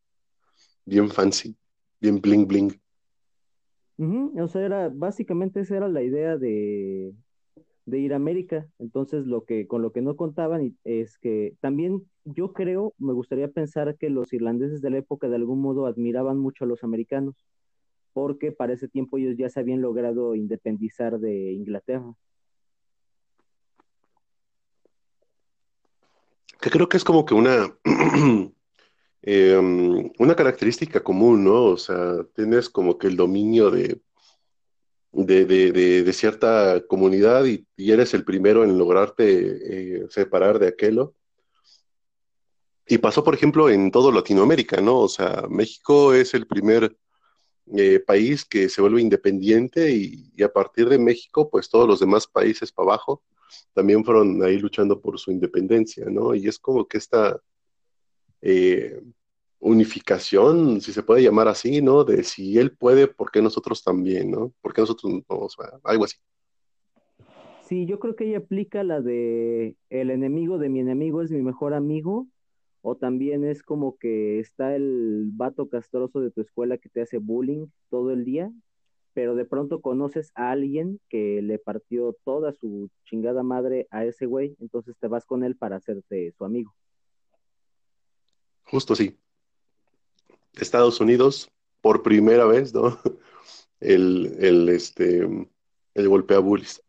bien 0.85 1.09
fancy, 1.11 1.57
bien 2.01 2.21
bling 2.21 2.47
bling. 2.47 2.81
O 4.39 4.49
sea, 4.49 4.67
era, 4.67 4.89
básicamente 4.89 5.61
esa 5.61 5.77
era 5.77 5.89
la 5.89 6.03
idea 6.03 6.37
de, 6.37 7.15
de 7.87 7.99
ir 7.99 8.13
a 8.13 8.17
América. 8.17 8.69
Entonces, 8.79 9.27
lo 9.27 9.45
que, 9.45 9.67
con 9.67 9.81
lo 9.81 9.93
que 9.93 10.03
no 10.03 10.17
contaban 10.17 10.77
es 10.85 11.17
que 11.19 11.57
también 11.61 12.03
yo 12.25 12.53
creo, 12.53 12.95
me 12.99 13.13
gustaría 13.13 13.49
pensar 13.49 13.97
que 13.97 14.11
los 14.11 14.33
irlandeses 14.33 14.83
de 14.83 14.91
la 14.91 14.99
época 14.99 15.29
de 15.29 15.37
algún 15.37 15.61
modo 15.61 15.87
admiraban 15.87 16.39
mucho 16.39 16.65
a 16.65 16.67
los 16.67 16.85
americanos 16.85 17.37
porque 18.13 18.53
para 18.53 18.73
ese 18.73 18.89
tiempo 18.89 19.19
ellos 19.19 19.37
ya 19.37 19.49
se 19.49 19.61
habían 19.61 19.81
logrado 19.81 20.35
independizar 20.35 21.19
de 21.19 21.53
Inglaterra. 21.53 22.15
Que 26.61 26.71
creo 26.71 26.89
que 26.89 26.97
es 26.97 27.05
como 27.05 27.25
que 27.25 27.35
una, 27.35 27.77
em, 29.23 30.11
una 30.19 30.37
característica 30.37 31.03
común, 31.03 31.45
¿no? 31.45 31.65
O 31.65 31.77
sea, 31.77 32.25
tienes 32.35 32.69
como 32.69 32.99
que 32.99 33.09
el 33.09 33.17
dominio 33.17 33.71
de, 33.71 34.01
de, 35.13 36.13
cierta 36.13 36.83
comunidad 36.87 37.45
y, 37.47 37.67
eres 37.77 38.15
el 38.15 38.25
primero 38.25 38.65
en 38.65 38.79
lograrte 38.79 40.03
eh, 40.03 40.07
separar 40.09 40.59
de 40.59 40.69
aquello. 40.69 41.15
Y 42.87 42.99
pasó, 42.99 43.25
por 43.25 43.35
ejemplo, 43.35 43.71
en 43.71 43.91
todo 43.91 44.13
Latinoamérica, 44.13 44.81
¿no? 44.81 44.99
O 45.01 45.09
sea, 45.09 45.45
México 45.49 46.15
es 46.15 46.35
el 46.35 46.47
primer 46.47 46.97
eh, 47.77 48.01
país 48.01 48.45
que 48.45 48.69
se 48.69 48.81
vuelve 48.81 49.01
independiente 49.01 49.93
y, 49.95 50.43
a 50.43 50.53
partir 50.53 50.89
de 50.89 50.99
México, 50.99 51.49
pues 51.49 51.71
todos 51.71 51.87
los 51.87 52.01
demás 52.01 52.27
países 52.27 52.73
para 52.73 52.89
abajo 52.89 53.23
también 53.73 54.05
fueron 54.05 54.43
ahí 54.43 54.59
luchando 54.59 55.01
por 55.01 55.19
su 55.19 55.31
independencia, 55.31 56.07
¿no? 56.11 56.35
Y 56.35 56.49
es 56.49 56.59
como 56.59 56.87
que 56.89 56.99
esta 56.99 57.41
eh, 58.41 59.01
unificación, 59.61 60.81
si 60.81 60.93
se 60.93 61.03
puede 61.03 61.23
llamar 61.23 61.49
así, 61.49 61.81
¿no? 61.81 62.03
De 62.05 62.25
si 62.25 62.59
él 62.59 62.73
puede, 62.73 63.07
¿por 63.07 63.31
qué 63.31 63.41
nosotros 63.41 63.85
también, 63.85 64.31
¿no? 64.31 64.53
¿Por 64.61 64.73
qué 64.73 64.81
nosotros 64.81 65.13
no? 65.13 65.23
O 65.29 65.49
algo 65.85 66.05
así. 66.05 66.17
Sí, 67.69 67.87
yo 67.87 67.99
creo 68.01 68.17
que 68.17 68.27
ella 68.27 68.39
aplica 68.39 68.83
la 68.83 69.01
de 69.01 69.77
el 69.89 70.11
enemigo 70.11 70.59
de 70.59 70.69
mi 70.69 70.81
enemigo 70.81 71.23
es 71.23 71.31
mi 71.31 71.43
mejor 71.43 71.75
amigo 71.75 72.27
o 72.83 72.97
también 72.97 73.45
es 73.45 73.63
como 73.63 73.97
que 73.97 74.41
está 74.41 74.75
el 74.75 75.31
vato 75.33 75.69
castroso 75.69 76.21
de 76.21 76.31
tu 76.31 76.41
escuela 76.41 76.79
que 76.79 76.89
te 76.89 77.01
hace 77.01 77.19
bullying 77.19 77.69
todo 77.89 78.11
el 78.11 78.25
día, 78.25 78.53
pero 79.15 79.35
de 79.35 79.45
pronto 79.45 79.81
conoces 79.81 80.33
a 80.35 80.51
alguien 80.51 81.01
que 81.09 81.41
le 81.43 81.59
partió 81.59 82.17
toda 82.25 82.53
su 82.53 82.91
chingada 83.05 83.43
madre 83.43 83.87
a 83.91 84.05
ese 84.05 84.27
güey, 84.27 84.57
entonces 84.61 84.97
te 84.99 85.07
vas 85.07 85.25
con 85.25 85.45
él 85.45 85.57
para 85.57 85.77
hacerte 85.77 86.33
su 86.37 86.45
amigo. 86.45 86.75
Justo 88.65 88.97
sí. 88.97 89.17
Estados 90.55 91.01
Unidos, 91.01 91.51
por 91.81 92.03
primera 92.03 92.47
vez, 92.47 92.75
¿no? 92.75 92.99
El, 93.81 94.37
el, 94.39 94.69
este, 94.69 95.29
el 95.95 96.09
golpea 96.09 96.39
bullies. 96.39 96.81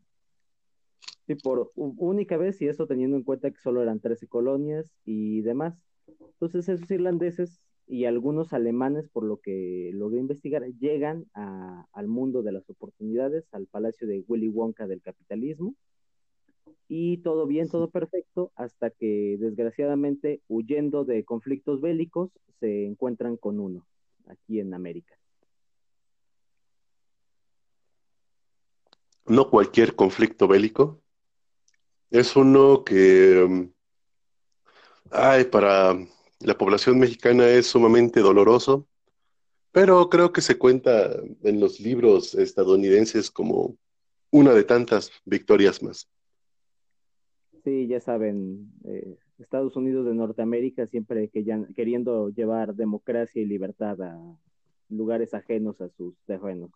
Sí, 1.25 1.35
por 1.35 1.71
única 1.75 2.37
vez, 2.37 2.61
y 2.61 2.67
eso 2.67 2.85
teniendo 2.85 3.15
en 3.15 3.23
cuenta 3.23 3.49
que 3.49 3.59
solo 3.59 3.81
eran 3.81 3.99
13 3.99 4.27
colonias 4.27 4.85
y 5.05 5.41
demás. 5.41 5.73
Entonces 6.19 6.67
esos 6.67 6.91
irlandeses 6.91 7.61
y 7.87 8.05
algunos 8.05 8.53
alemanes, 8.53 9.07
por 9.09 9.23
lo 9.23 9.37
que 9.37 9.91
logré 9.93 10.19
investigar, 10.19 10.63
llegan 10.79 11.25
al 11.33 12.07
mundo 12.07 12.43
de 12.43 12.51
las 12.51 12.69
oportunidades, 12.69 13.45
al 13.53 13.67
palacio 13.67 14.07
de 14.07 14.23
Willy 14.27 14.49
Wonka 14.49 14.87
del 14.87 15.01
capitalismo, 15.01 15.75
y 16.89 17.17
todo 17.19 17.47
bien, 17.47 17.69
todo 17.69 17.89
perfecto, 17.89 18.51
hasta 18.55 18.89
que 18.89 19.37
desgraciadamente, 19.39 20.41
huyendo 20.47 21.05
de 21.05 21.23
conflictos 21.23 21.81
bélicos, 21.81 22.31
se 22.59 22.85
encuentran 22.85 23.37
con 23.37 23.59
uno 23.59 23.85
aquí 24.27 24.59
en 24.59 24.73
América. 24.73 25.15
No 29.25 29.49
cualquier 29.49 29.95
conflicto 29.95 30.47
bélico, 30.47 31.01
es 32.13 32.35
uno 32.35 32.83
que, 32.83 33.43
mm, 33.49 33.73
ay, 35.09 35.45
para 35.45 35.97
la 36.39 36.57
población 36.57 36.99
mexicana 36.99 37.49
es 37.49 37.65
sumamente 37.65 38.19
doloroso, 38.19 38.87
pero 39.71 40.09
creo 40.11 40.31
que 40.31 40.41
se 40.41 40.59
cuenta 40.59 41.11
en 41.41 41.59
los 41.59 41.79
libros 41.79 42.35
estadounidenses 42.35 43.31
como 43.31 43.75
una 44.29 44.53
de 44.53 44.63
tantas 44.63 45.11
victorias 45.25 45.81
más. 45.81 46.07
Sí, 47.63 47.87
ya 47.87 47.99
saben, 47.99 48.71
eh, 48.85 49.17
Estados 49.39 49.75
Unidos 49.75 50.05
de 50.05 50.13
Norteamérica 50.13 50.85
siempre 50.85 51.29
que 51.29 51.43
ya, 51.43 51.65
queriendo 51.75 52.29
llevar 52.29 52.75
democracia 52.75 53.41
y 53.41 53.45
libertad 53.45 53.99
a 54.03 54.37
lugares 54.89 55.33
ajenos 55.33 55.81
a 55.81 55.89
sus 55.89 56.13
terrenos. 56.27 56.69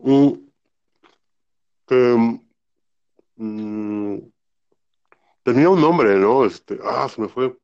Mm, 0.00 0.53
Em, 1.88 2.40
mm, 3.36 4.18
tenía 5.42 5.68
un 5.70 5.80
nombre, 5.80 6.16
¿no? 6.16 6.44
Este, 6.44 6.78
ah, 6.82 7.08
se 7.08 7.20
me 7.20 7.28
fue. 7.28 7.56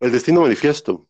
El 0.00 0.12
destino 0.12 0.40
manifiesto. 0.42 1.06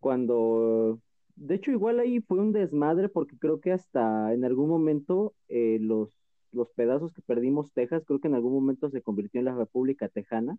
Cuando, 0.00 0.98
de 1.36 1.54
hecho, 1.54 1.70
igual 1.70 2.00
ahí 2.00 2.20
fue 2.20 2.38
un 2.38 2.52
desmadre 2.52 3.08
porque 3.08 3.38
creo 3.38 3.60
que 3.60 3.70
hasta 3.70 4.34
en 4.34 4.44
algún 4.44 4.68
momento 4.68 5.34
eh, 5.48 5.78
los, 5.80 6.10
los 6.50 6.68
pedazos 6.70 7.12
que 7.12 7.22
perdimos 7.22 7.72
Texas, 7.72 8.02
creo 8.04 8.18
que 8.18 8.26
en 8.26 8.34
algún 8.34 8.52
momento 8.52 8.90
se 8.90 9.02
convirtió 9.02 9.38
en 9.38 9.44
la 9.44 9.54
República 9.54 10.08
Tejana 10.08 10.58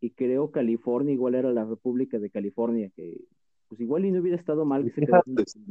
y 0.00 0.10
creo 0.10 0.50
California 0.50 1.14
igual 1.14 1.34
era 1.34 1.50
la 1.50 1.64
República 1.64 2.18
de 2.18 2.30
California, 2.30 2.90
que 2.94 3.16
pues 3.70 3.80
igual 3.80 4.04
y 4.04 4.10
no 4.10 4.20
hubiera 4.20 4.36
estado 4.36 4.64
mal 4.64 4.84
que 4.84 4.90
se 5.46 5.64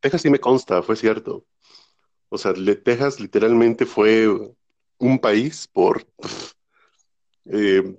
Texas 0.00 0.22
sí 0.22 0.30
me 0.30 0.40
consta, 0.40 0.82
fue 0.82 0.96
cierto. 0.96 1.44
O 2.30 2.38
sea, 2.38 2.54
Texas 2.54 3.20
literalmente 3.20 3.84
fue 3.84 4.26
un 4.98 5.18
país 5.18 5.68
por 5.68 6.06
eh, 7.44 7.96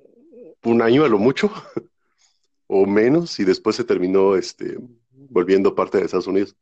un 0.64 0.82
año 0.82 1.06
a 1.06 1.10
lo 1.10 1.20
mucho, 1.20 1.52
o 2.68 2.88
menos, 2.88 3.40
y 3.40 3.46
después 3.46 3.76
se 3.76 3.84
terminó 3.84 4.36
este, 4.36 4.80
volviendo 5.12 5.76
parte 5.76 6.00
de 6.00 6.06
Estados 6.06 6.28
Unidos. 6.28 6.56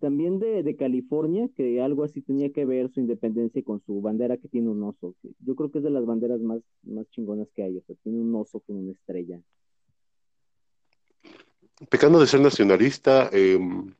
También 0.00 0.40
de, 0.40 0.74
California, 0.74 1.48
que 1.54 1.80
algo 1.80 2.02
así 2.02 2.20
tenía 2.20 2.50
que 2.50 2.64
ver 2.64 2.90
su 2.90 2.98
independencia 2.98 3.62
con 3.62 3.80
su 3.86 4.00
bandera 4.00 4.38
que 4.38 4.48
tiene 4.48 4.70
un 4.70 4.82
oso. 4.82 5.14
Yo 5.38 5.54
creo 5.54 5.70
que 5.70 5.78
es 5.78 5.84
de 5.84 5.90
las 5.90 6.04
banderas 6.04 6.40
más, 6.40 6.62
más 6.82 7.08
chingonas 7.10 7.48
que 7.54 7.62
hay. 7.62 7.76
O 7.78 7.82
sea, 7.82 7.94
tiene 8.02 8.20
un 8.20 8.34
oso 8.34 8.58
con 8.58 8.76
una 8.76 8.90
estrella 8.90 9.40
pecando 11.90 12.20
de 12.20 12.26
ser 12.26 12.40
nacionalista, 12.40 13.28
em, 13.32 13.94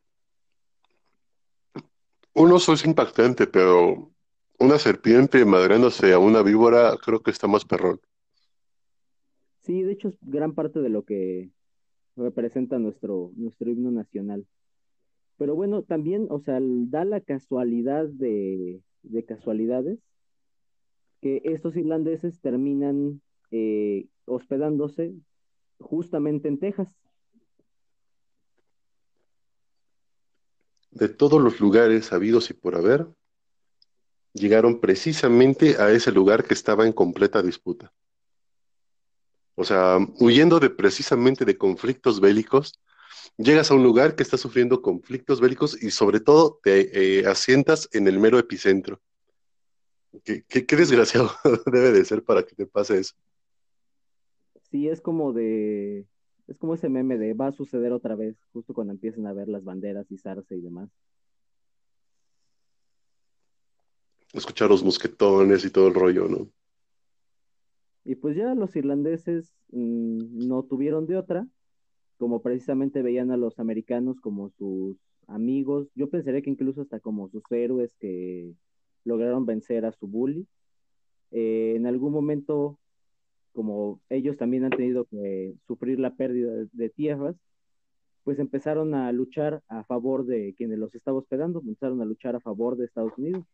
un 2.34 2.52
oso 2.52 2.72
es 2.72 2.84
impactante, 2.84 3.46
pero 3.46 4.10
una 4.58 4.78
serpiente 4.78 5.44
madreándose 5.44 6.12
a 6.12 6.18
una 6.18 6.42
víbora 6.42 6.96
creo 7.04 7.22
que 7.22 7.30
está 7.30 7.46
más 7.46 7.64
perrón. 7.64 8.00
Sí, 9.60 9.82
de 9.82 9.92
hecho 9.92 10.08
es 10.08 10.18
gran 10.20 10.54
parte 10.54 10.80
de 10.80 10.88
lo 10.88 11.04
que 11.04 11.50
representa 12.16 12.78
nuestro, 12.78 13.32
nuestro 13.37 13.70
himno 13.70 13.90
nacional. 13.90 14.46
Pero 15.37 15.54
bueno, 15.56 15.82
también, 15.82 16.26
o 16.30 16.38
sea, 16.38 16.58
da 16.60 17.04
la 17.04 17.20
casualidad 17.20 18.06
de, 18.06 18.82
casualidades 19.26 19.98
que 21.20 21.40
estos 21.44 21.76
irlandeses 21.76 22.40
terminan 22.40 23.20
eh, 23.50 24.06
hospedándose 24.26 25.14
justamente 25.78 26.48
en 26.48 26.58
Texas. 26.58 26.94
De 30.94 31.09
todos 31.09 31.42
los 31.42 31.61
lugares 31.61 32.12
habidos 32.12 32.50
y 32.50 32.54
por 32.54 32.76
haber, 32.76 33.07
llegaron 34.33 34.80
precisamente 34.80 35.76
a 35.78 35.90
ese 35.90 36.12
lugar 36.12 36.44
que 36.44 36.54
estaba 36.54 36.87
en 36.87 36.92
completa 36.92 37.42
disputa. 37.42 37.92
O 39.57 39.64
sea, 39.64 39.98
huyendo 40.18 40.59
de 40.59 40.70
precisamente 40.70 41.44
de 41.44 41.57
conflictos 41.57 42.20
bélicos, 42.20 42.80
llegas 43.37 43.70
a 43.70 43.74
un 43.74 43.83
lugar 43.83 44.16
que 44.16 44.22
está 44.22 44.37
sufriendo 44.37 44.83
conflictos 44.83 45.40
bélicos 45.40 45.80
y 45.80 45.90
sobre 45.90 46.20
todo 46.20 46.59
te 46.62 47.20
eh, 47.20 47.26
asientas 47.26 47.88
en 47.92 48.09
el 48.09 48.18
mero 48.18 48.38
epicentro. 48.38 49.00
qué 50.24 50.76
desgraciado 50.76 51.30
debe 51.66 51.92
de 51.92 52.04
ser 52.04 52.24
para 52.24 52.44
que 52.44 52.54
te 52.54 52.66
pase 52.66 52.98
eso. 52.98 53.14
Sí, 54.70 54.88
es 54.88 55.00
como 55.00 55.33
de, 55.33 56.07
es 56.46 56.59
como 56.59 56.74
ese 56.74 56.88
meme 56.88 57.18
de 57.18 57.35
va 57.35 57.48
a 57.48 57.52
suceder 57.52 57.92
otra 57.92 58.14
vez, 58.14 58.37
justo 58.52 58.74
cuando 58.74 58.92
empiecen 58.92 59.26
a 59.26 59.33
ver 59.33 59.48
las 59.48 59.64
banderas, 59.64 60.11
y 60.11 60.18
zarce 60.18 60.57
y 60.57 60.61
demás. 60.61 60.90
Escuchar 64.33 64.68
los 64.68 64.83
mosquetones 64.83 65.64
y 65.64 65.70
todo 65.70 65.88
el 65.88 65.94
rollo, 65.94 66.28
¿no? 66.28 66.50
Y 68.04 68.16
pues 68.16 68.37
ya 68.37 68.54
los 68.54 68.76
irlandeses 68.76 69.54
mm, 69.70 70.46
no 70.46 70.64
tuvieron 70.64 71.07
de 71.07 71.16
otra, 71.16 71.46
como 72.18 72.42
precisamente 72.42 73.02
veían 73.02 73.30
a 73.30 73.37
los 73.37 73.59
americanos 73.59 74.20
como 74.20 74.50
sus 74.50 74.96
amigos, 75.26 75.88
yo 75.94 76.11
pensaría 76.11 76.42
que 76.42 76.50
incluso 76.50 76.83
hasta 76.83 77.00
como 77.00 77.28
sus 77.30 77.42
héroes 77.50 77.94
que 77.98 78.52
lograron 79.04 79.46
vencer 79.46 79.85
a 79.87 79.92
su 79.92 80.07
bully. 80.07 80.46
Eh, 81.30 81.74
en 81.76 81.87
algún 81.87 82.12
momento, 82.12 82.78
como 83.54 84.00
ellos 84.10 84.36
también 84.36 84.64
han 84.64 84.70
tenido 84.70 85.04
que 85.06 85.54
sufrir 85.66 85.98
la 85.98 86.14
pérdida 86.14 86.52
de, 86.72 86.90
tierras, 86.90 87.36
pues 88.24 88.38
empezaron 88.38 88.94
a 88.94 89.12
luchar 89.12 89.62
a 89.68 89.84
favor 89.84 90.26
de 90.26 90.54
quienes 90.56 90.78
los 90.78 90.94
estaba 90.94 91.18
hospedando, 91.18 91.60
empezaron 91.60 92.02
a 92.02 92.04
luchar 92.04 92.36
a 92.36 92.40
favor 92.40 92.76
de 92.76 92.86
Estados 92.86 93.12
Unidos. 93.16 93.44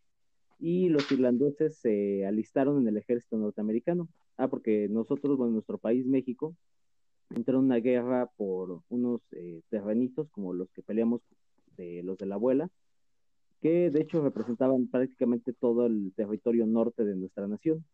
Y 0.58 0.88
los 0.90 1.10
irlandeses 1.12 1.78
se 1.78 2.26
alistaron 2.26 2.80
en 2.80 2.88
el 2.88 2.96
ejército 2.98 3.36
norteamericano. 3.36 4.08
Ah, 4.36 4.48
porque 4.48 4.88
nosotros, 4.90 5.36
bueno, 5.36 5.54
nuestro 5.54 5.78
país, 5.78 6.06
México, 6.06 6.54
entró 7.30 7.58
en 7.58 7.66
una 7.66 7.76
guerra 7.76 8.30
por 8.36 8.82
unos 8.88 9.20
eh, 9.32 9.62
terrenitos 9.70 10.28
como 10.30 10.52
los 10.52 10.70
que 10.70 10.82
peleamos 10.82 11.20
de 11.76 12.02
los 12.02 12.18
de 12.18 12.26
la 12.26 12.36
abuela, 12.36 12.70
que 13.60 13.90
de 13.90 14.00
hecho 14.00 14.22
representaban 14.22 14.88
prácticamente 14.88 15.52
todo 15.52 15.86
el 15.86 16.12
territorio 16.16 16.66
norte 16.66 17.04
de 17.04 17.16
nuestra 17.16 17.46
nación. 17.46 17.84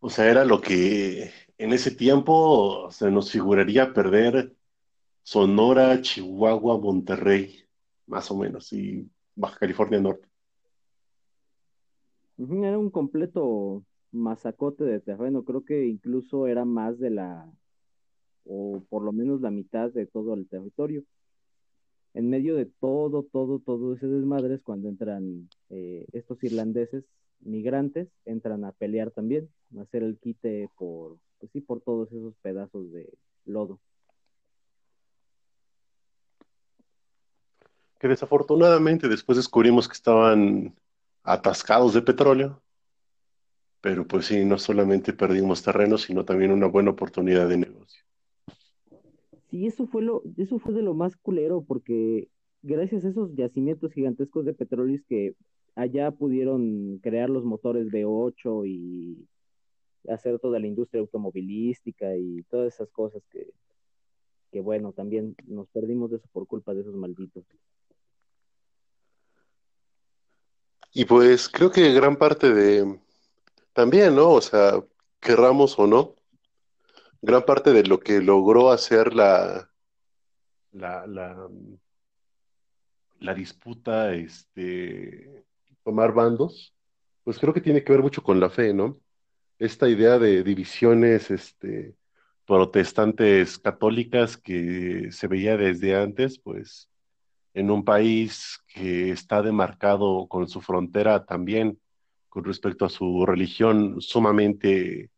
O 0.00 0.08
sea, 0.08 0.30
era 0.30 0.46
lo 0.46 0.62
que 0.62 1.30
en 1.58 1.72
ese 1.72 1.90
tiempo 1.90 2.90
se 2.90 3.10
nos 3.10 3.30
figuraría 3.30 3.92
perder 3.92 4.56
Sonora, 5.22 6.00
Chihuahua, 6.00 6.78
Monterrey, 6.78 7.54
más 8.06 8.30
o 8.30 8.38
menos, 8.38 8.72
y 8.72 9.06
Baja 9.36 9.58
California 9.58 10.00
Norte. 10.00 10.26
Era 12.38 12.78
un 12.78 12.88
completo 12.88 13.84
masacote 14.10 14.84
de 14.84 15.00
terreno, 15.00 15.44
creo 15.44 15.66
que 15.66 15.86
incluso 15.86 16.46
era 16.46 16.64
más 16.64 16.98
de 16.98 17.10
la, 17.10 17.52
o 18.46 18.82
por 18.88 19.02
lo 19.02 19.12
menos 19.12 19.42
la 19.42 19.50
mitad 19.50 19.92
de 19.92 20.06
todo 20.06 20.32
el 20.32 20.48
territorio. 20.48 21.04
En 22.14 22.30
medio 22.30 22.56
de 22.56 22.64
todo, 22.64 23.22
todo, 23.22 23.58
todo 23.60 23.94
ese 23.94 24.06
desmadre 24.06 24.54
es 24.54 24.62
cuando 24.62 24.88
entran 24.88 25.50
eh, 25.68 26.06
estos 26.12 26.42
irlandeses 26.42 27.04
migrantes, 27.40 28.08
entran 28.24 28.64
a 28.64 28.72
pelear 28.72 29.10
también, 29.10 29.48
hacer 29.78 30.02
el 30.02 30.18
quite 30.18 30.68
por, 30.76 31.18
pues 31.38 31.52
sí, 31.52 31.60
por 31.60 31.80
todos 31.80 32.10
esos 32.12 32.34
pedazos 32.42 32.90
de 32.92 33.08
lodo. 33.44 33.78
Que 37.98 38.08
desafortunadamente 38.08 39.08
después 39.08 39.36
descubrimos 39.36 39.86
que 39.86 39.94
estaban 39.94 40.74
atascados 41.22 41.92
de 41.94 42.02
petróleo, 42.02 42.62
pero 43.80 44.06
pues 44.06 44.26
sí, 44.26 44.44
no 44.44 44.58
solamente 44.58 45.12
perdimos 45.12 45.62
terreno, 45.62 45.98
sino 45.98 46.24
también 46.24 46.50
una 46.50 46.66
buena 46.66 46.90
oportunidad 46.90 47.48
de 47.48 47.58
negocio. 47.58 48.04
Sí, 49.50 49.66
eso 49.66 49.86
fue 49.86 50.02
lo, 50.02 50.22
eso 50.36 50.58
fue 50.58 50.74
de 50.74 50.82
lo 50.82 50.94
más 50.94 51.16
culero, 51.16 51.62
porque 51.62 52.28
gracias 52.62 53.04
a 53.04 53.08
esos 53.08 53.34
yacimientos 53.34 53.92
gigantescos 53.92 54.44
de 54.44 54.54
petróleo 54.54 55.00
que 55.08 55.34
allá 55.74 56.10
pudieron 56.10 56.98
crear 57.02 57.30
los 57.30 57.44
motores 57.44 57.88
V8 57.88 58.66
y 58.66 59.26
hacer 60.08 60.38
toda 60.38 60.58
la 60.58 60.66
industria 60.66 61.00
automovilística 61.00 62.16
y 62.16 62.42
todas 62.44 62.74
esas 62.74 62.90
cosas 62.90 63.22
que, 63.30 63.52
que 64.50 64.60
bueno, 64.60 64.92
también 64.92 65.36
nos 65.46 65.68
perdimos 65.68 66.10
de 66.10 66.16
eso 66.16 66.28
por 66.32 66.46
culpa 66.46 66.74
de 66.74 66.80
esos 66.80 66.94
malditos. 66.94 67.44
Y 70.92 71.04
pues 71.04 71.48
creo 71.48 71.70
que 71.70 71.92
gran 71.92 72.16
parte 72.16 72.52
de, 72.52 73.00
también, 73.72 74.16
¿no? 74.16 74.30
O 74.30 74.40
sea, 74.40 74.82
querramos 75.20 75.78
o 75.78 75.86
no, 75.86 76.16
gran 77.22 77.44
parte 77.44 77.72
de 77.72 77.84
lo 77.84 78.00
que 78.00 78.20
logró 78.20 78.70
hacer 78.70 79.14
la, 79.14 79.70
la, 80.72 81.06
la, 83.20 83.34
disputa, 83.34 84.14
este, 84.14 85.44
tomar 85.84 86.12
bandos, 86.12 86.74
pues 87.22 87.38
creo 87.38 87.54
que 87.54 87.60
tiene 87.60 87.84
que 87.84 87.92
ver 87.92 88.02
mucho 88.02 88.22
con 88.22 88.40
la 88.40 88.50
fe, 88.50 88.74
¿no? 88.74 88.98
Esta 89.60 89.90
idea 89.90 90.18
de 90.18 90.42
divisiones, 90.42 91.30
este, 91.30 91.94
protestantes 92.46 93.58
católicas 93.58 94.38
que 94.38 95.12
se 95.12 95.26
veía 95.28 95.58
desde 95.58 95.94
antes, 95.94 96.38
pues 96.38 96.88
en 97.52 97.70
un 97.70 97.84
país 97.84 98.58
que 98.66 99.10
está 99.10 99.42
demarcado 99.42 100.26
con 100.28 100.48
su 100.48 100.62
frontera 100.62 101.26
también 101.26 101.78
con 102.30 102.42
respecto 102.44 102.86
a 102.86 102.88
su 102.88 103.26
religión 103.26 104.00
sumamente 104.00 105.10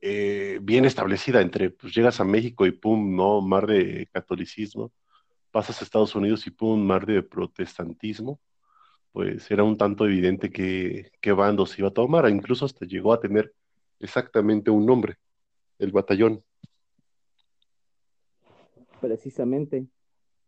eh, 0.00 0.60
bien 0.62 0.84
establecida 0.84 1.40
entre, 1.40 1.70
pues 1.70 1.92
llegas 1.92 2.20
a 2.20 2.24
México 2.24 2.66
y 2.66 2.70
pum, 2.70 3.16
¿no? 3.16 3.40
Mar 3.40 3.66
de 3.66 4.08
catolicismo, 4.12 4.92
pasas 5.50 5.80
a 5.80 5.84
Estados 5.84 6.14
Unidos 6.14 6.46
y 6.46 6.52
pum, 6.52 6.80
mar 6.86 7.04
de 7.04 7.20
protestantismo, 7.20 8.38
pues 9.16 9.50
era 9.50 9.64
un 9.64 9.78
tanto 9.78 10.04
evidente 10.04 10.50
que, 10.50 11.10
qué 11.22 11.32
bando 11.32 11.64
se 11.64 11.80
iba 11.80 11.88
a 11.88 11.94
tomar, 11.94 12.28
incluso 12.28 12.66
hasta 12.66 12.84
llegó 12.84 13.14
a 13.14 13.18
tener 13.18 13.50
exactamente 13.98 14.70
un 14.70 14.84
nombre, 14.84 15.14
el 15.78 15.90
batallón. 15.90 16.44
Precisamente. 19.00 19.86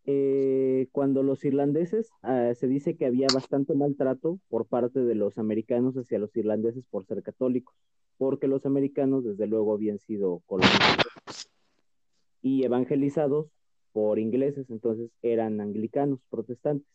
Eh, 0.05 0.89
cuando 0.93 1.23
los 1.23 1.47
irlandeses, 1.47 2.11
ah, 2.21 2.53
se 2.55 2.69
dice 2.69 2.95
que 2.95 3.07
había 3.07 3.29
bastante 3.33 3.73
maltrato 3.73 4.39
por 4.51 4.67
parte 4.67 5.01
de 5.01 5.15
los 5.15 5.39
americanos 5.39 5.97
hacia 5.97 6.19
los 6.19 6.37
irlandeses 6.37 6.85
por 6.91 7.07
ser 7.07 7.23
católicos 7.23 7.75
porque 8.19 8.49
los 8.49 8.67
americanos 8.67 9.25
desde 9.25 9.47
luego 9.47 9.73
habían 9.73 9.99
sido 9.99 10.43
colonizados 10.45 11.49
y 12.43 12.65
evangelizados 12.65 13.47
por 13.93 14.19
ingleses, 14.19 14.69
entonces 14.69 15.11
eran 15.23 15.63
anglicanos, 15.63 16.21
protestantes. 16.29 16.87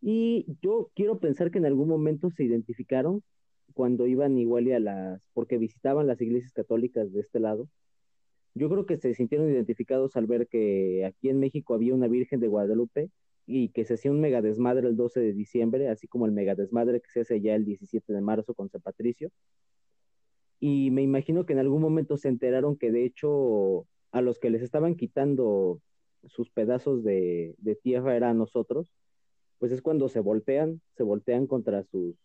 Y 0.00 0.46
yo 0.62 0.90
quiero 0.94 1.18
pensar 1.18 1.50
que 1.50 1.58
en 1.58 1.66
algún 1.66 1.88
momento 1.88 2.30
se 2.30 2.44
identificaron 2.44 3.22
cuando 3.74 4.06
iban 4.06 4.38
igual 4.38 4.70
a 4.72 4.80
las, 4.80 5.22
porque 5.32 5.58
visitaban 5.58 6.06
las 6.06 6.20
iglesias 6.20 6.52
católicas 6.52 7.12
de 7.12 7.20
este 7.20 7.40
lado. 7.40 7.68
Yo 8.54 8.68
creo 8.68 8.86
que 8.86 8.96
se 8.96 9.14
sintieron 9.14 9.50
identificados 9.50 10.16
al 10.16 10.26
ver 10.26 10.48
que 10.48 11.04
aquí 11.04 11.28
en 11.28 11.38
México 11.38 11.74
había 11.74 11.94
una 11.94 12.08
Virgen 12.08 12.40
de 12.40 12.48
Guadalupe 12.48 13.10
y 13.46 13.68
que 13.70 13.84
se 13.84 13.94
hacía 13.94 14.10
un 14.10 14.20
megadesmadre 14.20 14.88
el 14.88 14.96
12 14.96 15.20
de 15.20 15.32
diciembre, 15.32 15.88
así 15.88 16.08
como 16.08 16.26
el 16.26 16.32
megadesmadre 16.32 17.00
que 17.00 17.10
se 17.10 17.20
hace 17.20 17.40
ya 17.40 17.54
el 17.54 17.64
17 17.64 18.12
de 18.12 18.20
marzo 18.20 18.54
con 18.54 18.68
San 18.70 18.80
Patricio 18.80 19.30
y 20.60 20.90
me 20.90 21.02
imagino 21.02 21.46
que 21.46 21.54
en 21.54 21.58
algún 21.58 21.80
momento 21.80 22.18
se 22.18 22.28
enteraron 22.28 22.76
que 22.76 22.92
de 22.92 23.04
hecho 23.04 23.86
a 24.12 24.20
los 24.20 24.38
que 24.38 24.50
les 24.50 24.62
estaban 24.62 24.94
quitando 24.94 25.80
sus 26.28 26.50
pedazos 26.50 27.02
de, 27.02 27.56
tierra 27.82 28.14
eran 28.14 28.36
nosotros, 28.36 28.92
pues 29.60 29.70
es 29.72 29.82
cuando 29.82 30.08
se 30.08 30.20
voltean, 30.20 30.80
se 30.96 31.04
voltean 31.04 31.46
contra 31.46 31.84
sus 31.84 32.16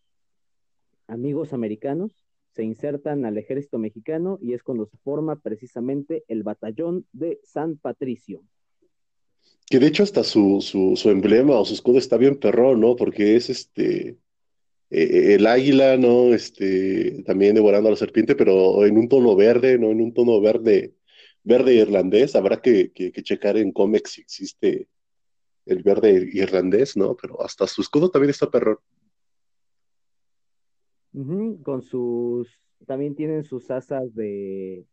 amigos 1.06 1.52
americanos, 1.52 2.24
se 2.52 2.64
insertan 2.64 3.26
al 3.26 3.36
ejército 3.36 3.78
mexicano 3.78 4.38
y 4.40 4.54
es 4.54 4.62
cuando 4.62 4.86
se 4.86 4.96
forma 4.96 5.36
precisamente 5.36 6.24
el 6.28 6.42
batallón 6.42 7.06
de 7.12 7.38
San 7.44 7.76
Patricio. 7.76 8.42
Que 9.68 9.78
de 9.78 9.86
hecho 9.86 10.02
hasta 10.02 10.24
su, 10.24 10.60
su, 10.62 11.10
emblema 11.10 11.60
o 11.60 11.64
su 11.66 11.74
escudo 11.74 11.98
está 11.98 12.16
bien 12.16 12.36
perrón, 12.36 12.80
¿no? 12.80 12.96
Porque 12.96 13.36
es 13.36 13.50
este, 13.50 14.16
eh, 14.88 15.34
el 15.34 15.46
águila, 15.46 15.98
¿no? 15.98 16.32
Este, 16.32 17.22
también 17.24 17.54
devorando 17.54 17.88
a 17.88 17.92
la 17.92 17.98
serpiente, 17.98 18.34
pero 18.34 18.86
en 18.86 18.96
un 18.96 19.08
tono 19.08 19.36
verde, 19.36 19.78
¿no? 19.78 19.90
En 19.90 20.00
un 20.00 20.14
tono 20.14 20.40
verde, 20.40 20.94
verde 21.42 21.74
irlandés. 21.74 22.34
Habrá 22.34 22.62
que, 22.62 22.92
checar 23.22 23.58
en 23.58 23.72
cómics 23.72 24.12
si 24.12 24.22
existe 24.22 24.88
el 25.66 25.82
verde 25.82 26.28
irlandés, 26.32 26.96
¿no? 26.96 27.16
Pero 27.16 27.42
hasta 27.42 27.66
su 27.66 27.82
escudo 27.82 28.10
también 28.10 28.30
está 28.30 28.50
perro. 28.50 28.80
con 31.62 31.82
sus, 31.82 32.48
también 32.86 33.14
tienen 33.14 33.44
sus 33.44 33.70
asas 33.70 34.14
de, 34.14 34.84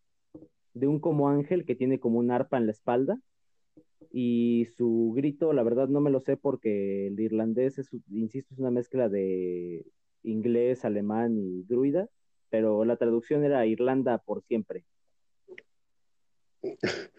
de 0.74 0.88
un 0.88 1.00
como 1.00 1.30
ángel 1.30 1.66
que 1.66 1.76
tiene 1.76 2.00
como 2.00 2.20
un 2.20 2.32
arpa 2.32 2.58
en 2.58 2.66
la 2.66 2.72
espalda 2.72 3.20
y 4.12 4.68
su 4.78 5.14
grito, 5.16 5.54
la 5.54 5.64
verdad 5.64 5.88
no 5.88 6.00
me 6.02 6.12
lo 6.12 6.20
sé 6.20 6.38
porque 6.38 7.08
el 7.08 7.20
irlandés, 7.20 7.80
es, 7.80 7.90
insisto, 8.12 8.54
es 8.54 8.60
una 8.60 8.72
mezcla 8.72 9.10
de 9.10 9.86
inglés, 10.24 10.86
alemán 10.86 11.38
y 11.38 11.64
druida, 11.64 12.08
pero 12.50 12.86
la 12.86 12.98
traducción 12.98 13.44
era 13.44 13.66
Irlanda 13.66 14.18
por 14.20 14.44
siempre. 14.44 14.86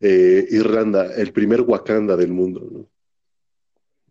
Eh, 0.00 0.46
Irlanda, 0.50 1.12
el 1.16 1.32
primer 1.32 1.62
Wakanda 1.62 2.16
del 2.16 2.30
mundo, 2.32 2.68
¿no? 2.70 2.88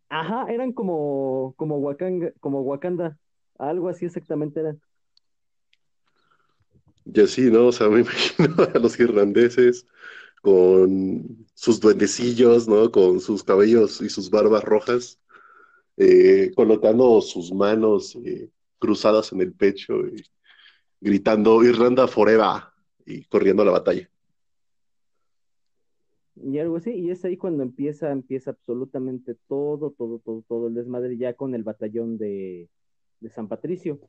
Ajá, 0.10 0.46
eran 0.50 0.72
como, 0.72 1.54
como, 1.58 1.78
Wakanda, 1.78 2.32
como 2.40 2.62
Wakanda, 2.62 3.18
algo 3.58 3.90
así 3.90 4.06
exactamente 4.06 4.60
eran. 4.60 4.82
Y 7.06 7.22
así, 7.22 7.50
¿no? 7.50 7.68
O 7.68 7.72
sea, 7.72 7.90
me 7.90 8.00
imagino 8.02 8.56
a 8.74 8.80
los 8.80 9.00
irlandeses 9.00 9.86
con 10.42 11.46
sus 11.54 11.80
duendecillos, 11.80 12.68
¿no? 12.68 12.92
Con 12.92 13.20
sus 13.20 13.44
cabellos 13.44 14.02
y 14.02 14.10
sus 14.10 14.30
barbas 14.30 14.64
rojas, 14.64 15.20
eh, 15.98 16.52
colocando 16.56 17.22
sus 17.22 17.52
manos 17.52 18.16
eh, 18.24 18.50
cruzadas 18.80 19.32
en 19.32 19.42
el 19.42 19.54
pecho 19.54 20.08
y 20.08 20.24
gritando 21.02 21.64
Irlanda 21.64 22.08
Forever 22.08 22.64
y 23.06 23.24
corriendo 23.26 23.64
a 23.64 23.66
la 23.66 23.72
batalla. 23.72 24.10
Y 26.44 26.60
algo 26.60 26.78
así, 26.78 26.92
y 26.92 27.10
es 27.10 27.26
ahí 27.26 27.38
cuando 27.38 27.64
empieza, 27.64 28.12
empieza 28.12 28.52
absolutamente 28.52 29.36
todo, 29.48 29.92
todo, 29.92 30.20
todo, 30.20 30.44
todo 30.48 30.68
el 30.68 30.76
desmadre 30.76 31.18
ya 31.18 31.34
con 31.34 31.56
el 31.56 31.64
batallón 31.64 32.18
de, 32.18 32.70
de 33.20 33.30
San 33.30 33.48
Patricio. 33.48 34.00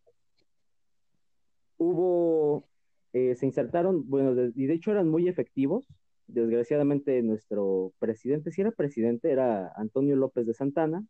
Hubo, 1.79 2.69
eh, 3.12 3.35
se 3.35 3.47
insertaron, 3.47 4.09
bueno, 4.09 4.53
y 4.55 4.67
de 4.67 4.75
hecho 4.75 4.91
eran 4.91 5.09
muy 5.09 5.29
efectivos. 5.29 5.87
Desgraciadamente 6.27 7.23
nuestro 7.23 7.95
presidente, 7.99 8.51
si 8.51 8.61
era 8.61 8.73
presidente, 8.73 9.31
era 9.31 9.73
Antonio 9.77 10.14
López 10.14 10.47
de 10.47 10.53
Santana. 10.53 11.07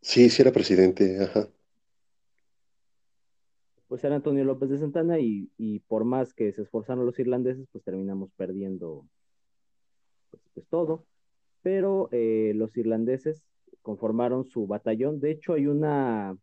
Sí, 0.00 0.28
sí 0.28 0.42
era 0.42 0.50
presidente, 0.52 1.22
ajá 1.22 1.48
pues 3.94 4.02
era 4.02 4.16
Antonio 4.16 4.42
López 4.42 4.70
de 4.70 4.78
Santana 4.78 5.20
y, 5.20 5.78
por 5.86 6.04
más 6.04 6.34
que 6.34 6.50
se 6.52 6.62
esforzaron 6.62 7.06
los 7.06 7.16
irlandeses, 7.20 7.68
pues 7.70 7.84
terminamos 7.84 8.32
perdiendo 8.32 9.06
pues, 10.32 10.42
pues 10.52 10.66
todo. 10.66 11.06
Pero 11.62 12.08
eh, 12.10 12.54
los 12.56 12.76
irlandeses 12.76 13.44
conformaron 13.82 14.46
su 14.46 14.66
batallón. 14.66 15.20
De 15.20 15.30
hecho, 15.30 15.52
hay 15.52 15.68
una 15.68 16.36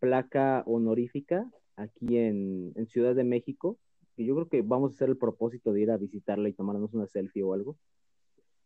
placa 0.00 0.64
honorífica 0.66 1.48
aquí 1.76 2.18
en, 2.18 2.72
en 2.74 2.88
Ciudad 2.88 3.14
de 3.14 3.22
México, 3.22 3.78
que 4.16 4.24
yo 4.24 4.34
creo 4.34 4.48
que 4.48 4.62
vamos 4.62 4.90
a 4.90 4.94
hacer 4.96 5.08
el 5.08 5.18
propósito 5.18 5.72
de 5.72 5.82
ir 5.82 5.92
a 5.92 5.98
visitarla 5.98 6.48
y 6.48 6.52
tomarnos 6.52 6.94
una 6.94 7.06
selfie 7.06 7.44
o 7.44 7.54
algo, 7.54 7.76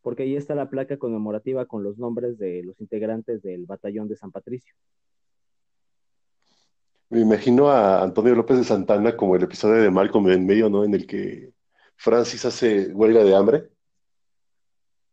porque 0.00 0.22
ahí 0.22 0.36
está 0.36 0.54
la 0.54 0.70
placa 0.70 0.96
conmemorativa 0.96 1.66
con 1.66 1.82
los 1.82 1.98
nombres 1.98 2.38
de 2.38 2.62
los 2.62 2.80
integrantes 2.80 3.42
del 3.42 3.66
batallón 3.66 4.08
de 4.08 4.16
San 4.16 4.32
Patricio. 4.32 4.74
Me 7.12 7.20
imagino 7.20 7.68
a 7.68 8.02
Antonio 8.02 8.34
López 8.34 8.56
de 8.56 8.64
Santana 8.64 9.14
como 9.14 9.36
el 9.36 9.42
episodio 9.42 9.82
de 9.82 9.90
Malcolm 9.90 10.30
en 10.30 10.46
medio, 10.46 10.70
¿no? 10.70 10.82
En 10.82 10.94
el 10.94 11.06
que 11.06 11.52
Francis 11.94 12.46
hace 12.46 12.86
huelga 12.94 13.22
de 13.22 13.36
hambre. 13.36 13.68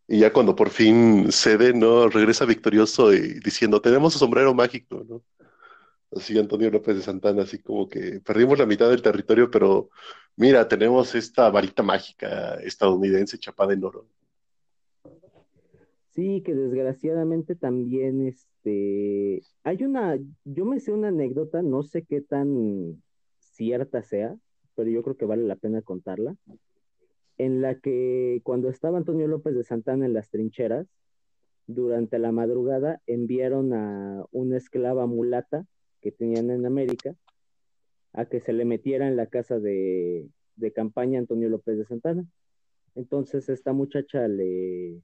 Y 0.07 0.19
ya 0.19 0.31
cuando 0.31 0.55
por 0.55 0.69
fin 0.69 1.29
cede, 1.29 1.73
¿no? 1.73 2.07
Regresa 2.07 2.45
victorioso 2.45 3.13
y 3.13 3.41
diciendo, 3.41 3.81
tenemos 3.81 4.13
su 4.13 4.19
sombrero 4.19 4.53
mágico, 4.53 5.05
¿no? 5.09 5.23
Así 6.15 6.39
Antonio 6.39 6.71
López 6.71 6.95
de 6.95 7.01
Santana, 7.01 7.43
así 7.43 7.59
como 7.61 7.89
que 7.89 8.21
perdimos 8.21 8.57
la 8.57 8.65
mitad 8.65 8.89
del 8.89 9.01
territorio, 9.01 9.51
pero 9.51 9.89
mira, 10.37 10.69
tenemos 10.69 11.15
esta 11.15 11.49
varita 11.49 11.83
mágica 11.83 12.55
estadounidense 12.63 13.37
chapada 13.37 13.73
en 13.73 13.83
oro. 13.83 14.07
Sí, 16.19 16.41
que 16.41 16.53
desgraciadamente 16.53 17.55
también 17.55 18.27
este 18.27 19.41
hay 19.63 19.83
una, 19.85 20.19
yo 20.43 20.65
me 20.65 20.81
sé 20.81 20.91
una 20.91 21.07
anécdota, 21.07 21.61
no 21.61 21.81
sé 21.81 22.03
qué 22.03 22.19
tan 22.19 23.01
cierta 23.39 24.03
sea, 24.03 24.35
pero 24.75 24.89
yo 24.89 25.01
creo 25.01 25.15
que 25.15 25.23
vale 25.23 25.43
la 25.43 25.55
pena 25.55 25.81
contarla, 25.81 26.35
en 27.37 27.61
la 27.61 27.75
que 27.79 28.41
cuando 28.43 28.67
estaba 28.67 28.97
Antonio 28.97 29.29
López 29.29 29.55
de 29.55 29.63
Santana 29.63 30.05
en 30.07 30.13
las 30.13 30.29
trincheras, 30.29 30.87
durante 31.67 32.19
la 32.19 32.33
madrugada 32.33 33.01
enviaron 33.07 33.71
a 33.73 34.25
una 34.31 34.57
esclava 34.57 35.05
mulata 35.07 35.65
que 36.01 36.11
tenían 36.11 36.51
en 36.51 36.65
América 36.65 37.15
a 38.11 38.25
que 38.25 38.41
se 38.41 38.51
le 38.51 38.65
metiera 38.65 39.07
en 39.07 39.15
la 39.15 39.27
casa 39.27 39.57
de, 39.57 40.27
de 40.57 40.73
campaña 40.73 41.19
Antonio 41.19 41.47
López 41.47 41.77
de 41.77 41.85
Santana. 41.85 42.25
Entonces 42.95 43.47
esta 43.47 43.71
muchacha 43.71 44.27
le, 44.27 45.01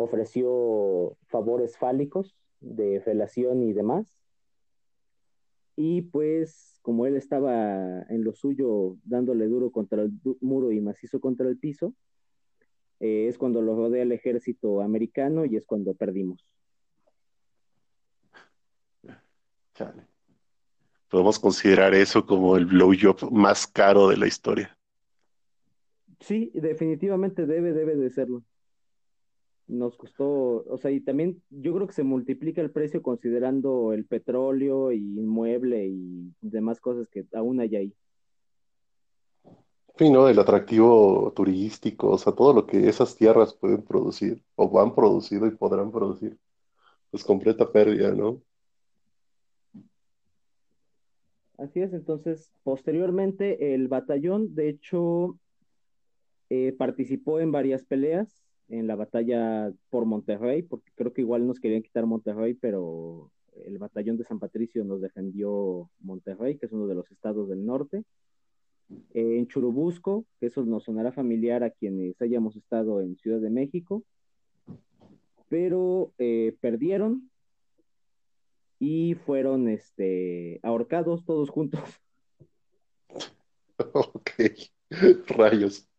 ofreció 0.00 1.16
favores 1.26 1.76
fálicos 1.76 2.36
de 2.60 3.00
felación 3.00 3.62
y 3.62 3.72
demás. 3.72 4.14
Y 5.76 6.02
pues 6.02 6.78
como 6.82 7.06
él 7.06 7.16
estaba 7.16 8.02
en 8.08 8.24
lo 8.24 8.34
suyo 8.34 8.96
dándole 9.04 9.46
duro 9.46 9.70
contra 9.70 10.02
el 10.02 10.12
muro 10.40 10.72
y 10.72 10.80
macizo 10.80 11.20
contra 11.20 11.48
el 11.48 11.58
piso, 11.58 11.94
eh, 13.00 13.28
es 13.28 13.38
cuando 13.38 13.62
lo 13.62 13.74
rodea 13.74 14.02
el 14.02 14.12
ejército 14.12 14.82
americano 14.82 15.44
y 15.46 15.56
es 15.56 15.64
cuando 15.64 15.94
perdimos. 15.94 16.44
Podemos 21.08 21.38
considerar 21.38 21.94
eso 21.94 22.26
como 22.26 22.56
el 22.56 22.66
blowjob 22.66 23.30
más 23.32 23.66
caro 23.66 24.08
de 24.08 24.18
la 24.18 24.26
historia. 24.26 24.76
Sí, 26.20 26.50
definitivamente 26.52 27.46
debe, 27.46 27.72
debe 27.72 27.96
de 27.96 28.10
serlo 28.10 28.44
nos 29.70 29.96
costó, 29.96 30.64
o 30.66 30.78
sea, 30.78 30.90
y 30.90 31.00
también 31.00 31.42
yo 31.50 31.72
creo 31.74 31.86
que 31.86 31.92
se 31.92 32.02
multiplica 32.02 32.60
el 32.60 32.70
precio 32.70 33.02
considerando 33.02 33.92
el 33.92 34.04
petróleo 34.04 34.92
y 34.92 34.98
inmueble 34.98 35.86
y 35.86 36.34
demás 36.40 36.80
cosas 36.80 37.08
que 37.08 37.24
aún 37.32 37.60
hay 37.60 37.76
ahí. 37.76 37.94
Sí, 39.96 40.10
¿no? 40.10 40.28
El 40.28 40.38
atractivo 40.38 41.32
turístico, 41.36 42.10
o 42.10 42.18
sea, 42.18 42.32
todo 42.32 42.52
lo 42.52 42.66
que 42.66 42.88
esas 42.88 43.16
tierras 43.16 43.54
pueden 43.54 43.82
producir, 43.82 44.42
o 44.56 44.80
han 44.80 44.94
producido 44.94 45.46
y 45.46 45.50
podrán 45.50 45.92
producir, 45.92 46.38
pues 47.10 47.22
completa 47.22 47.70
pérdida, 47.70 48.12
¿no? 48.12 48.42
Así 51.58 51.80
es, 51.80 51.92
entonces, 51.92 52.50
posteriormente 52.62 53.74
el 53.74 53.88
batallón, 53.88 54.54
de 54.54 54.70
hecho, 54.70 55.38
eh, 56.48 56.72
participó 56.72 57.38
en 57.38 57.52
varias 57.52 57.84
peleas, 57.84 58.42
en 58.70 58.86
la 58.86 58.96
batalla 58.96 59.72
por 59.90 60.06
Monterrey, 60.06 60.62
porque 60.62 60.90
creo 60.94 61.12
que 61.12 61.22
igual 61.22 61.46
nos 61.46 61.58
querían 61.58 61.82
quitar 61.82 62.06
Monterrey, 62.06 62.54
pero 62.54 63.30
el 63.66 63.78
batallón 63.78 64.16
de 64.16 64.24
San 64.24 64.38
Patricio 64.38 64.84
nos 64.84 65.00
defendió 65.00 65.90
Monterrey, 66.00 66.56
que 66.56 66.66
es 66.66 66.72
uno 66.72 66.86
de 66.86 66.94
los 66.94 67.10
estados 67.10 67.48
del 67.48 67.66
norte. 67.66 68.04
Eh, 69.12 69.38
en 69.38 69.48
Churubusco, 69.48 70.24
que 70.38 70.46
eso 70.46 70.64
nos 70.64 70.84
sonará 70.84 71.12
familiar 71.12 71.64
a 71.64 71.70
quienes 71.70 72.20
hayamos 72.22 72.56
estado 72.56 73.02
en 73.02 73.16
Ciudad 73.16 73.40
de 73.40 73.50
México, 73.50 74.04
pero 75.48 76.12
eh, 76.18 76.56
perdieron 76.60 77.28
y 78.78 79.14
fueron 79.14 79.68
este, 79.68 80.60
ahorcados 80.62 81.24
todos 81.24 81.50
juntos. 81.50 81.80
Ok, 83.94 84.32
rayos. 85.28 85.89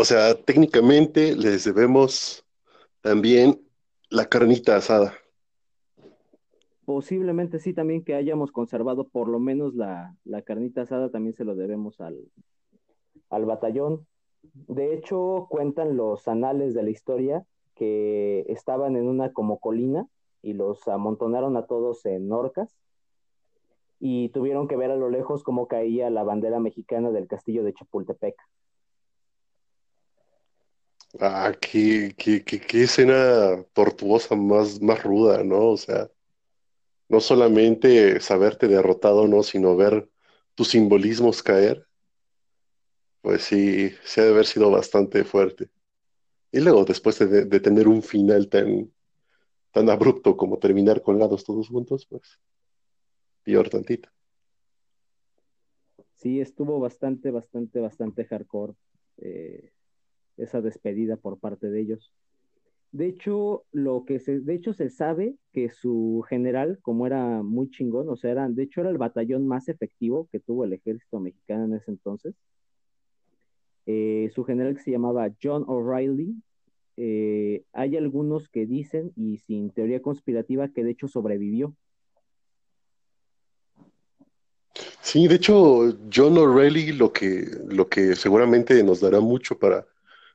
O 0.00 0.04
sea, 0.06 0.34
técnicamente 0.34 1.36
les 1.36 1.64
debemos 1.66 2.42
también 3.02 3.60
la 4.08 4.24
carnita 4.24 4.76
asada. 4.76 5.12
Posiblemente 6.86 7.58
sí, 7.58 7.74
también 7.74 8.02
que 8.02 8.14
hayamos 8.14 8.50
conservado 8.50 9.08
por 9.08 9.28
lo 9.28 9.38
menos 9.38 9.74
la, 9.74 10.16
carnita 10.46 10.80
asada, 10.80 11.10
también 11.10 11.34
se 11.34 11.44
lo 11.44 11.54
debemos 11.54 12.00
al, 12.00 12.16
al 13.28 13.44
batallón. 13.44 14.06
De 14.42 14.94
hecho, 14.94 15.46
cuentan 15.50 15.98
los 15.98 16.28
anales 16.28 16.72
de 16.72 16.82
la 16.82 16.88
historia 16.88 17.44
que 17.74 18.46
estaban 18.48 18.96
en 18.96 19.06
una 19.06 19.34
como 19.34 19.58
colina 19.58 20.06
y 20.40 20.54
los 20.54 20.88
amontonaron 20.88 21.58
a 21.58 21.66
todos 21.66 22.06
en 22.06 22.32
orcas 22.32 22.74
y 23.98 24.30
tuvieron 24.30 24.66
que 24.66 24.78
ver 24.78 24.92
a 24.92 24.96
lo 24.96 25.10
lejos 25.10 25.42
cómo 25.42 25.68
caía 25.68 26.08
la 26.08 26.22
bandera 26.22 26.58
mexicana 26.58 27.10
del 27.10 27.26
castillo 27.26 27.62
de 27.64 27.74
Chapultepec. 27.74 28.34
Ah, 31.18 31.52
qué, 31.60 32.14
qué, 32.16 32.44
qué, 32.44 32.82
escena 32.82 33.64
tortuosa 33.72 34.36
más, 34.36 34.80
más 34.80 35.02
ruda, 35.02 35.42
¿no? 35.42 35.70
O 35.70 35.76
sea, 35.76 36.08
no 37.08 37.20
solamente 37.20 38.20
saberte 38.20 38.68
derrotado, 38.68 39.26
¿no? 39.28 39.42
Sino 39.42 39.76
ver 39.76 40.08
tus 40.54 40.68
simbolismos 40.70 41.42
caer. 41.42 41.86
Pues 43.22 43.42
sí, 43.42 43.90
se 44.04 44.20
ha 44.20 44.24
de 44.24 44.30
haber 44.30 44.46
sido 44.46 44.70
bastante 44.70 45.24
fuerte. 45.24 45.70
Y 46.52 46.60
luego, 46.60 46.84
después 46.84 47.18
de, 47.18 47.44
de 47.44 47.60
tener 47.60 47.88
un 47.88 48.02
final 48.02 48.48
tan, 48.48 48.92
tan 49.72 49.90
abrupto 49.90 50.36
como 50.36 50.58
terminar 50.58 51.02
colgados 51.02 51.44
todos 51.44 51.68
juntos, 51.68 52.06
pues 52.06 52.40
peor 53.44 53.68
tantito. 53.68 54.08
Sí, 56.14 56.40
estuvo 56.40 56.78
bastante, 56.78 57.30
bastante, 57.30 57.80
bastante 57.80 58.24
hardcore. 58.26 58.74
Eh, 59.18 59.72
esa 60.42 60.60
despedida 60.60 61.16
por 61.16 61.38
parte 61.38 61.70
de 61.70 61.80
ellos. 61.80 62.12
De 62.92 63.06
hecho, 63.06 63.64
lo 63.70 64.04
que 64.04 64.18
se, 64.18 64.40
de 64.40 64.54
hecho 64.54 64.72
se 64.72 64.90
sabe 64.90 65.36
que 65.52 65.70
su 65.70 66.24
general, 66.28 66.80
como 66.82 67.06
era 67.06 67.42
muy 67.42 67.70
chingón, 67.70 68.08
o 68.08 68.16
sea, 68.16 68.32
era, 68.32 68.48
de 68.48 68.64
hecho 68.64 68.80
era 68.80 68.90
el 68.90 68.98
batallón 68.98 69.46
más 69.46 69.68
efectivo 69.68 70.28
que 70.32 70.40
tuvo 70.40 70.64
el 70.64 70.72
ejército 70.72 71.20
mexicano 71.20 71.66
en 71.66 71.74
ese 71.74 71.92
entonces. 71.92 72.34
Eh, 73.86 74.30
su 74.34 74.44
general 74.44 74.74
que 74.74 74.82
se 74.82 74.90
llamaba 74.90 75.30
John 75.40 75.64
O'Reilly, 75.68 76.34
eh, 76.96 77.62
hay 77.72 77.96
algunos 77.96 78.48
que 78.48 78.66
dicen, 78.66 79.12
y 79.14 79.38
sin 79.38 79.70
teoría 79.70 80.02
conspirativa, 80.02 80.68
que 80.68 80.82
de 80.82 80.90
hecho 80.90 81.06
sobrevivió. 81.06 81.74
Sí, 85.00 85.28
de 85.28 85.36
hecho, 85.36 85.96
John 86.12 86.36
O'Reilly 86.36 86.92
lo 86.92 87.12
que, 87.12 87.46
lo 87.68 87.88
que 87.88 88.16
seguramente 88.16 88.82
nos 88.82 89.00
dará 89.00 89.20
mucho 89.20 89.58
para 89.58 89.86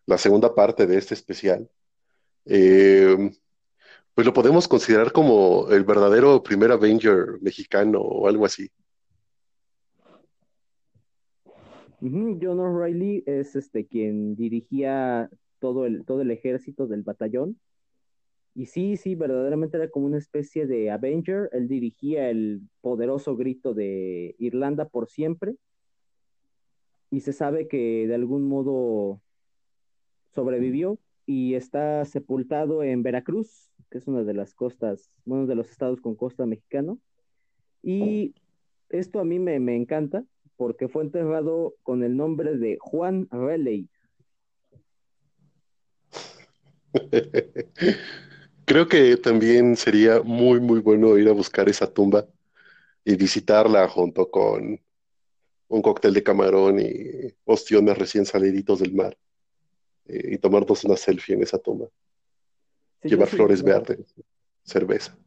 la 0.05 0.17
segunda 0.17 0.53
parte 0.53 0.85
de 0.87 0.97
este 0.97 1.13
especial, 1.13 1.69
eh, 2.45 3.31
pues 4.13 4.25
lo 4.25 4.33
podemos 4.33 4.67
considerar 4.67 5.11
como 5.11 5.67
el 5.69 5.83
verdadero 5.83 6.41
primer 6.41 6.71
Avenger 6.71 7.37
mexicano 7.41 7.99
o 7.99 8.27
algo 8.27 8.45
así. 8.45 8.69
John 12.01 12.59
O'Reilly 12.59 13.23
es 13.25 13.55
este 13.55 13.87
quien 13.87 14.35
dirigía 14.35 15.29
todo 15.59 15.85
el, 15.85 16.05
todo 16.05 16.21
el 16.21 16.31
ejército 16.31 16.87
del 16.87 17.03
batallón. 17.03 17.59
Y 18.53 18.67
sí, 18.67 18.95
sí, 18.95 19.15
verdaderamente 19.15 19.75
era 19.77 19.89
como 19.89 20.05
una 20.05 20.17
especie 20.17 20.65
de 20.65 20.91
Avenger. 20.91 21.49
Él 21.51 21.67
dirigía 21.67 22.29
el 22.29 22.61
poderoso 22.81 23.35
grito 23.35 23.73
de 23.73 24.35
Irlanda 24.39 24.87
por 24.87 25.09
siempre. 25.09 25.55
Y 27.11 27.21
se 27.21 27.33
sabe 27.33 27.67
que 27.67 28.07
de 28.07 28.15
algún 28.15 28.47
modo 28.47 29.21
sobrevivió 30.35 30.99
y 31.25 31.55
está 31.55 32.05
sepultado 32.05 32.83
en 32.83 33.01
Veracruz, 33.01 33.71
que 33.89 33.97
es 33.97 34.07
una 34.07 34.23
de 34.23 34.33
las 34.33 34.53
costas, 34.53 35.09
uno 35.25 35.47
de 35.47 35.55
los 35.55 35.71
estados 35.71 36.01
con 36.01 36.15
costa 36.15 36.45
mexicano. 36.45 36.99
Y 37.81 38.35
esto 38.89 39.19
a 39.19 39.25
mí 39.25 39.39
me, 39.39 39.59
me 39.59 39.75
encanta 39.75 40.23
porque 40.57 40.87
fue 40.87 41.03
enterrado 41.03 41.75
con 41.83 42.03
el 42.03 42.15
nombre 42.15 42.57
de 42.57 42.77
Juan 42.79 43.27
Raleigh. 43.31 43.89
Creo 48.65 48.87
que 48.87 49.17
también 49.17 49.75
sería 49.75 50.21
muy, 50.21 50.59
muy 50.59 50.79
bueno 50.79 51.17
ir 51.17 51.27
a 51.29 51.33
buscar 51.33 51.69
esa 51.69 51.91
tumba 51.91 52.27
y 53.03 53.15
visitarla 53.15 53.87
junto 53.87 54.29
con 54.31 54.79
un 55.67 55.81
cóctel 55.81 56.13
de 56.13 56.23
camarón 56.23 56.79
y 56.79 57.33
ostiones 57.43 57.97
recién 57.97 58.25
saliditos 58.25 58.79
del 58.79 58.93
mar 58.93 59.17
eh, 60.05 60.33
y 60.33 60.37
tomarnos 60.37 60.83
una 60.83 60.97
selfie 60.97 61.35
en 61.35 61.43
esa 61.43 61.57
tumba. 61.57 61.87
Llevar 63.01 63.27
flores 63.27 63.61
verdes, 63.61 64.15
cerveza. 64.63 65.17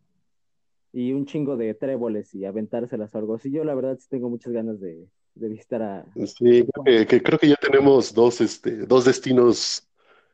Y 0.93 1.13
un 1.13 1.27
chingo 1.27 1.57
de 1.57 1.75
tréboles 1.75 2.35
y 2.35 2.45
aventárselas 2.45 3.15
o 3.15 3.19
algo 3.19 3.35
así. 3.35 3.51
Yo 3.51 3.63
la 3.65 3.75
verdad 3.75 3.99
sí 4.01 4.09
tengo 4.09 4.29
muchas 4.29 4.53
ganas 4.53 4.81
de, 4.81 5.07
visitar 5.35 5.83
a... 5.83 6.07
Sí, 6.27 6.67
creo 6.83 7.07
que, 7.07 7.23
creo 7.23 7.39
que 7.39 7.49
ya 7.49 7.57
tenemos 7.57 8.13
dos, 8.13 8.41
este, 8.41 8.87
dos 8.87 9.05
destinos 9.05 9.89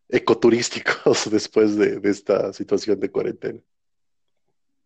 ecoturísticos 0.09 1.28
después 1.30 1.76
de, 1.76 2.00
esta 2.04 2.52
situación 2.52 3.00
de 3.00 3.11
cuarentena. 3.11 3.61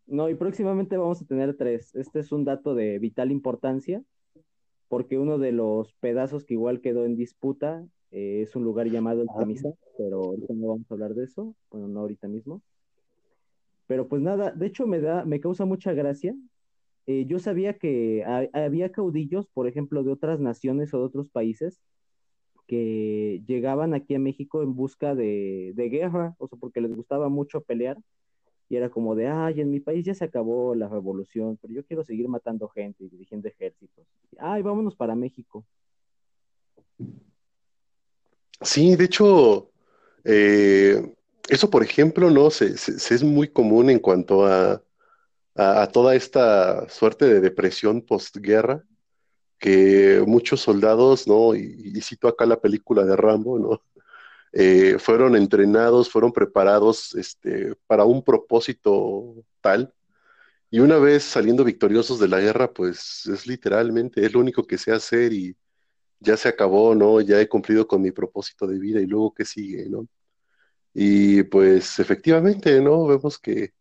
No, 0.07 0.29
y 0.31 0.35
próximamente 0.35 0.97
vamos 0.97 1.21
a 1.21 1.27
tener 1.27 1.57
tres. 1.57 1.95
Este 1.95 2.21
es 2.21 2.33
un 2.33 2.45
dato 2.45 2.75
de 2.75 2.99
vital 2.99 3.31
importancia, 3.31 4.03
porque 4.89 5.19
uno 5.19 5.39
de 5.39 5.53
los 5.53 5.93
pedazos 5.95 6.45
que 6.45 6.55
igual 6.55 6.81
quedó 6.81 7.05
en 7.05 7.15
disputa 7.15 7.87
eh, 8.11 8.43
es 8.43 8.57
un 8.57 8.65
lugar 8.65 8.89
llamado 8.89 9.23
El 9.23 9.29
Camisa, 9.39 9.71
pero 9.97 10.25
ahorita 10.25 10.55
no 10.55 10.69
vamos 10.69 10.91
a 10.91 10.95
hablar 10.95 11.15
de 11.15 11.25
eso, 11.25 11.55
bueno, 11.71 11.89
no 11.89 12.01
ahorita 12.01 12.29
mismo. 12.29 12.63
Pero 13.87 14.09
pues 14.09 14.23
nada, 14.23 14.51
de 14.53 14.67
hecho 14.67 14.87
me 14.87 15.01
da, 15.01 15.25
me 15.25 15.41
causa 15.41 15.65
mucha 15.65 15.93
gracia. 15.93 16.35
Eh, 17.07 17.25
yo 17.27 17.39
sabía 17.39 17.79
que 17.79 18.23
había 18.53 18.93
caudillos, 18.93 19.47
por 19.49 19.67
ejemplo, 19.67 20.03
de 20.03 20.13
otras 20.13 20.41
naciones 20.41 20.93
o 20.93 20.99
de 20.99 21.05
otros 21.05 21.31
países, 21.31 21.81
que 22.67 23.43
llegaban 23.47 23.95
aquí 23.95 24.15
a 24.15 24.19
México 24.19 24.63
en 24.63 24.75
busca 24.75 25.15
de, 25.15 25.73
guerra, 25.91 26.35
o 26.39 26.49
sea, 26.49 26.59
porque 26.59 26.83
les 26.83 26.95
gustaba 26.95 27.31
mucho 27.31 27.63
pelear, 27.63 27.97
y 28.69 28.77
era 28.77 28.91
como 28.91 29.15
de, 29.15 29.29
ay, 29.29 29.63
en 29.63 29.71
mi 29.71 29.81
país 29.81 30.05
ya 30.05 30.15
se 30.15 30.25
acabó 30.25 30.75
la 30.75 30.87
revolución, 30.87 31.59
pero 31.63 31.73
yo 31.73 31.83
quiero 31.87 32.05
seguir 32.05 32.29
matando 32.29 32.69
gente 32.69 33.05
y 33.05 33.09
dirigiendo 33.09 33.49
ejércitos. 33.49 34.07
Ay, 34.39 34.61
vámonos 34.61 34.95
para 34.95 35.15
México. 35.15 35.65
Sí, 38.61 38.97
de 38.97 39.05
hecho, 39.05 39.71
eh, 40.25 41.15
eso, 41.49 41.71
por 41.71 41.83
ejemplo, 41.83 42.31
no 42.31 42.51
se, 42.51 42.75
es 42.75 43.23
muy 43.23 43.49
común 43.49 43.91
en 43.91 43.99
cuanto 44.01 44.47
a, 44.47 44.83
a, 45.55 45.89
toda 45.89 46.15
esta 46.15 46.89
suerte 46.89 47.27
de 47.27 47.41
depresión 47.41 48.03
postguerra 48.03 48.85
que 49.59 50.23
muchos 50.27 50.61
soldados, 50.61 51.27
¿no? 51.29 51.55
Y, 51.55 52.01
cito 52.03 52.29
acá 52.29 52.47
la 52.47 52.61
película 52.61 53.05
de 53.05 53.17
Rambo, 53.17 53.59
¿no? 53.59 53.83
Eh, 54.55 54.99
fueron 54.99 55.37
entrenados, 55.37 56.11
fueron 56.11 56.33
preparados 56.33 57.15
este, 57.17 57.75
para 57.87 58.05
un 58.05 58.25
propósito 58.25 59.45
tal. 59.61 59.93
Y 60.71 60.81
una 60.81 60.99
vez 60.99 61.25
saliendo 61.25 61.65
victoriosos 61.65 62.19
de 62.19 62.29
la 62.29 62.41
guerra, 62.41 62.73
pues 62.73 63.27
es 63.27 63.47
literalmente, 63.47 64.25
es 64.25 64.33
lo 64.33 64.41
único 64.41 64.67
que 64.67 64.79
sé 64.79 64.93
hacer 64.93 65.35
y 65.35 65.55
ya 66.21 66.37
se 66.37 66.49
acabó, 66.49 66.95
¿no? 66.95 67.21
Ya 67.21 67.41
he 67.41 67.49
cumplido 67.49 67.87
con 67.87 68.03
mi 68.03 68.11
propósito 68.11 68.67
de 68.67 68.79
vida 68.79 69.01
y 69.01 69.07
luego 69.07 69.35
qué 69.35 69.45
sigue, 69.45 69.89
¿no? 69.89 70.07
Y 70.95 71.43
pues 71.45 71.99
efectivamente, 71.99 72.81
¿no? 72.81 73.07
Vemos 73.07 73.39
que 73.39 73.73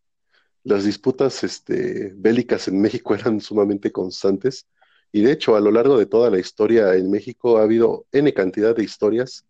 las 0.63 0.84
disputas 0.86 1.43
este, 1.43 2.13
bélicas 2.15 2.67
en 2.67 2.82
México 2.82 3.15
eran 3.15 3.41
sumamente 3.41 3.91
constantes 3.91 4.67
y 5.12 5.21
de 5.21 5.32
hecho, 5.32 5.56
a 5.56 5.60
lo 5.60 5.71
largo 5.71 5.97
de 5.97 6.06
toda 6.06 6.30
la 6.30 6.39
historia 6.39 6.93
en 6.95 7.10
México 7.10 7.58
ha 7.58 7.63
habido 7.63 8.06
N 8.12 8.34
cantidad 8.34 8.76
de 8.76 8.84
historias 8.84 9.45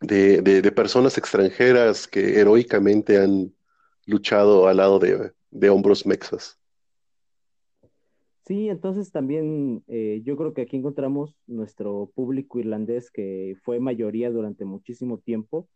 de, 0.00 0.72
personas 0.72 1.16
extranjeras 1.16 2.06
que 2.06 2.38
heroicamente 2.38 3.18
han 3.18 3.54
luchado 4.06 4.68
al 4.68 4.76
lado 4.76 4.98
de, 4.98 5.70
hombros 5.70 6.04
mexas. 6.04 6.58
Sí, 8.46 8.68
entonces 8.68 9.10
también 9.10 9.82
eh, 9.86 10.20
yo 10.22 10.36
creo 10.36 10.52
que 10.52 10.62
aquí 10.62 10.76
encontramos 10.76 11.34
nuestro 11.46 12.12
público 12.14 12.58
irlandés 12.58 13.10
que 13.10 13.56
fue 13.62 13.80
mayoría 13.80 14.30
durante 14.30 14.66
muchísimo 14.66 15.18
tiempo, 15.18 15.66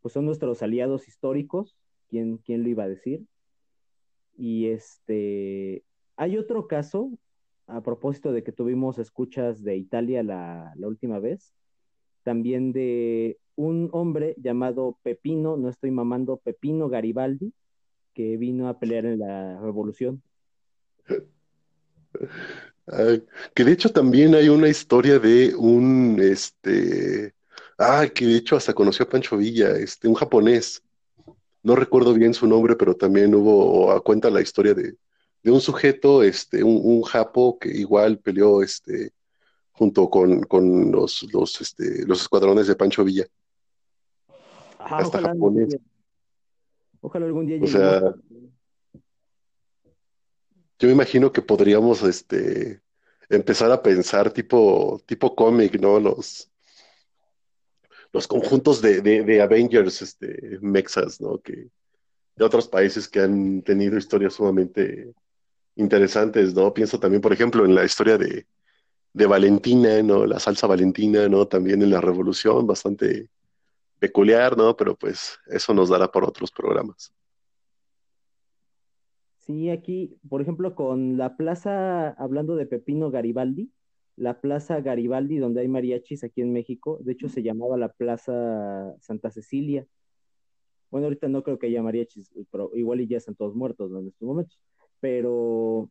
pues 0.00 0.14
son 0.14 0.26
nuestros 0.26 0.60
aliados 0.60 1.06
históricos, 1.06 1.76
¿quién, 2.08 2.38
quién 2.38 2.64
lo 2.64 2.68
iba 2.68 2.82
a 2.82 2.88
decir? 2.88 3.24
Y 4.36 4.66
este, 4.66 5.84
hay 6.16 6.36
otro 6.36 6.66
caso 6.66 7.12
a 7.68 7.82
propósito 7.82 8.32
de 8.32 8.42
que 8.42 8.52
tuvimos 8.52 8.98
escuchas 8.98 9.62
de 9.62 9.76
Italia 9.76 10.24
la, 10.24 10.74
última 10.78 11.20
vez, 11.20 11.54
también 12.24 12.72
de 12.72 13.38
un 13.54 13.88
hombre 13.92 14.34
llamado 14.38 14.98
Pepino, 15.04 15.56
no 15.56 15.68
estoy 15.68 15.92
mamando, 15.92 16.38
Pepino 16.38 16.88
Garibaldi, 16.88 17.52
que 18.14 18.36
vino 18.36 18.68
a 18.68 18.80
pelear 18.80 19.06
en 19.06 19.20
la 19.20 19.60
revolución. 19.60 20.22
que 23.54 23.64
de 23.64 23.72
hecho 23.72 23.90
también 23.90 24.34
hay 24.34 24.48
una 24.48 24.68
historia 24.68 25.18
de 25.18 25.54
un, 25.56 26.18
este, 26.20 27.34
ah, 27.78 28.06
que 28.12 28.26
de 28.26 28.36
hecho 28.36 28.56
hasta 28.56 28.74
conoció 28.74 29.04
a 29.04 29.08
Pancho 29.08 29.36
Villa, 29.36 29.70
este, 29.70 30.08
un 30.08 30.14
japonés. 30.14 30.82
No 31.62 31.74
recuerdo 31.74 32.14
bien 32.14 32.32
su 32.32 32.46
nombre, 32.46 32.76
pero 32.76 32.94
también 32.94 33.34
hubo, 33.34 33.90
a 33.90 34.00
cuenta 34.00 34.30
la 34.30 34.40
historia 34.40 34.72
de, 34.72 34.94
de 35.42 35.50
un 35.50 35.60
sujeto, 35.60 36.22
este, 36.22 36.62
un, 36.62 37.02
japo 37.02 37.58
que 37.58 37.68
igual 37.68 38.18
peleó 38.18 38.62
este, 38.62 39.12
junto 39.72 40.08
con, 40.08 40.46
los, 40.92 41.24
los, 41.32 41.60
este, 41.60 42.06
los 42.06 42.20
escuadrones 42.22 42.66
de 42.66 42.76
Pancho 42.76 43.04
Villa. 43.04 43.26
Hasta 44.78 45.18
ojalá, 45.18 45.34
ojalá 47.00 47.26
algún 47.26 47.46
día 47.46 47.56
llegue. 47.56 47.66
O 47.66 47.68
sea, 47.68 48.14
yo 50.78 50.88
me 50.88 50.94
imagino 50.94 51.32
que 51.32 51.42
podríamos 51.42 52.02
este, 52.02 52.80
empezar 53.28 53.70
a 53.72 53.82
pensar 53.82 54.30
tipo, 54.30 55.00
tipo 55.06 55.34
cómic, 55.34 55.80
¿no? 55.80 55.98
Los, 55.98 56.50
los 58.12 58.26
conjuntos 58.26 58.80
de, 58.82 59.00
de, 59.00 59.42
Avengers 59.42 60.02
este, 60.02 60.58
mexas, 60.60 61.20
¿no? 61.20 61.38
Que, 61.38 61.68
de 62.36 62.44
otros 62.44 62.68
países 62.68 63.08
que 63.08 63.20
han 63.20 63.62
tenido 63.62 63.96
historias 63.96 64.34
sumamente 64.34 65.14
interesantes, 65.76 66.54
¿no? 66.54 66.72
Pienso 66.72 67.00
también, 67.00 67.22
por 67.22 67.32
ejemplo, 67.32 67.64
en 67.64 67.74
la 67.74 67.84
historia 67.84 68.18
de, 68.18 68.46
Valentina, 69.14 70.02
¿no? 70.02 70.26
La 70.26 70.38
salsa 70.38 70.66
Valentina, 70.66 71.26
¿no? 71.26 71.48
También 71.48 71.80
en 71.80 71.90
la 71.90 72.02
Revolución, 72.02 72.66
bastante 72.66 73.30
peculiar, 73.98 74.58
¿no? 74.58 74.76
Pero 74.76 74.94
pues 74.94 75.38
eso 75.46 75.72
nos 75.72 75.88
dará 75.88 76.12
por 76.12 76.24
otros 76.24 76.50
programas. 76.50 77.14
Sí, 79.46 79.70
aquí, 79.70 80.18
por 80.28 80.42
ejemplo, 80.42 80.74
con 80.74 81.16
la 81.16 81.36
plaza, 81.36 82.10
hablando 82.10 82.56
de 82.56 82.66
Pepino 82.66 83.10
Garibaldi, 83.10 83.70
la 84.16 84.40
plaza 84.40 84.80
Garibaldi, 84.80 85.38
donde 85.38 85.60
hay 85.60 85.68
mariachis 85.68 86.24
aquí 86.24 86.40
en 86.40 86.52
México, 86.52 86.98
de 87.02 87.12
hecho 87.12 87.28
se 87.28 87.42
llamaba 87.42 87.76
la 87.76 87.90
Plaza 87.90 88.94
Santa 89.00 89.30
Cecilia. 89.30 89.86
Bueno, 90.90 91.06
ahorita 91.06 91.28
no 91.28 91.42
creo 91.42 91.58
que 91.58 91.66
haya 91.66 91.82
mariachis, 91.82 92.32
pero 92.50 92.70
igual 92.74 93.00
y 93.02 93.06
ya 93.06 93.18
están 93.18 93.34
todos 93.36 93.54
muertos 93.54 93.92
en 93.92 94.08
estos 94.08 94.26
momentos 94.26 94.58
pero 95.00 95.88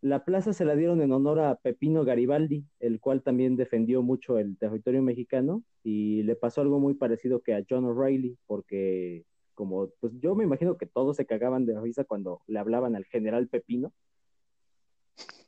la 0.00 0.24
plaza 0.24 0.52
se 0.52 0.64
la 0.64 0.76
dieron 0.76 1.00
en 1.02 1.12
honor 1.12 1.40
a 1.40 1.56
Pepino 1.56 2.04
Garibaldi, 2.04 2.64
el 2.80 3.00
cual 3.00 3.22
también 3.22 3.56
defendió 3.56 4.02
mucho 4.02 4.38
el 4.38 4.56
territorio 4.56 5.02
mexicano 5.02 5.62
y 5.82 6.22
le 6.22 6.36
pasó 6.36 6.60
algo 6.60 6.78
muy 6.78 6.94
parecido 6.94 7.40
que 7.40 7.54
a 7.54 7.64
John 7.68 7.84
O'Reilly, 7.84 8.38
porque 8.46 9.24
como, 9.58 9.90
pues 9.98 10.12
yo 10.20 10.36
me 10.36 10.44
imagino 10.44 10.78
que 10.78 10.86
todos 10.86 11.16
se 11.16 11.26
cagaban 11.26 11.66
de 11.66 11.80
risa 11.80 12.04
cuando 12.04 12.42
le 12.46 12.60
hablaban 12.60 12.94
al 12.94 13.04
general 13.06 13.48
Pepino. 13.48 13.92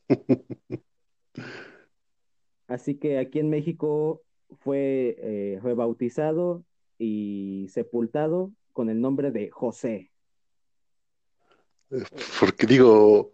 Así 2.67 2.95
que 2.95 3.19
aquí 3.19 3.39
en 3.39 3.49
México 3.49 4.21
fue 4.59 5.15
eh, 5.17 5.59
rebautizado 5.63 6.65
y 6.99 7.67
sepultado 7.69 8.51
con 8.73 8.89
el 8.89 8.99
nombre 8.99 9.31
de 9.31 9.49
José. 9.49 10.11
Porque 12.37 12.67
digo, 12.67 13.31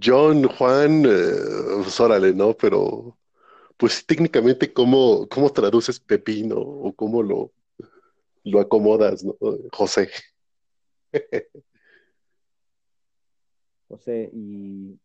John, 0.00 0.44
Juan, 0.44 1.06
eh, 1.06 1.82
pues 1.82 1.98
órale, 1.98 2.32
¿no? 2.32 2.52
Pero, 2.54 3.18
pues 3.76 4.06
técnicamente, 4.06 4.72
¿cómo, 4.72 5.26
cómo 5.28 5.50
traduces 5.50 5.98
Pepino 5.98 6.60
o 6.60 6.92
cómo 6.92 7.20
lo, 7.20 7.50
lo 8.44 8.60
acomodas, 8.60 9.24
¿no? 9.24 9.36
José. 9.72 10.08
José, 13.88 14.30
y 14.32 14.98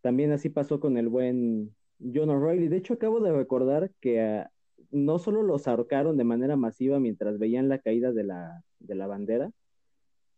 también 0.00 0.32
así 0.32 0.48
pasó 0.50 0.80
con 0.80 0.96
el 0.98 1.08
buen 1.08 1.74
John 1.98 2.30
O'Reilly. 2.30 2.68
De 2.68 2.76
hecho, 2.76 2.94
acabo 2.94 3.20
de 3.20 3.32
recordar 3.32 3.90
que 4.00 4.20
ah, 4.20 4.50
no 4.90 5.18
solo 5.18 5.42
los 5.42 5.66
ahorcaron 5.66 6.16
de 6.16 6.24
manera 6.24 6.56
masiva 6.56 7.00
mientras 7.00 7.38
veían 7.38 7.68
la 7.68 7.78
caída 7.78 8.12
de 8.12 8.24
la, 8.24 8.62
de 8.80 8.94
la 8.94 9.06
bandera, 9.06 9.50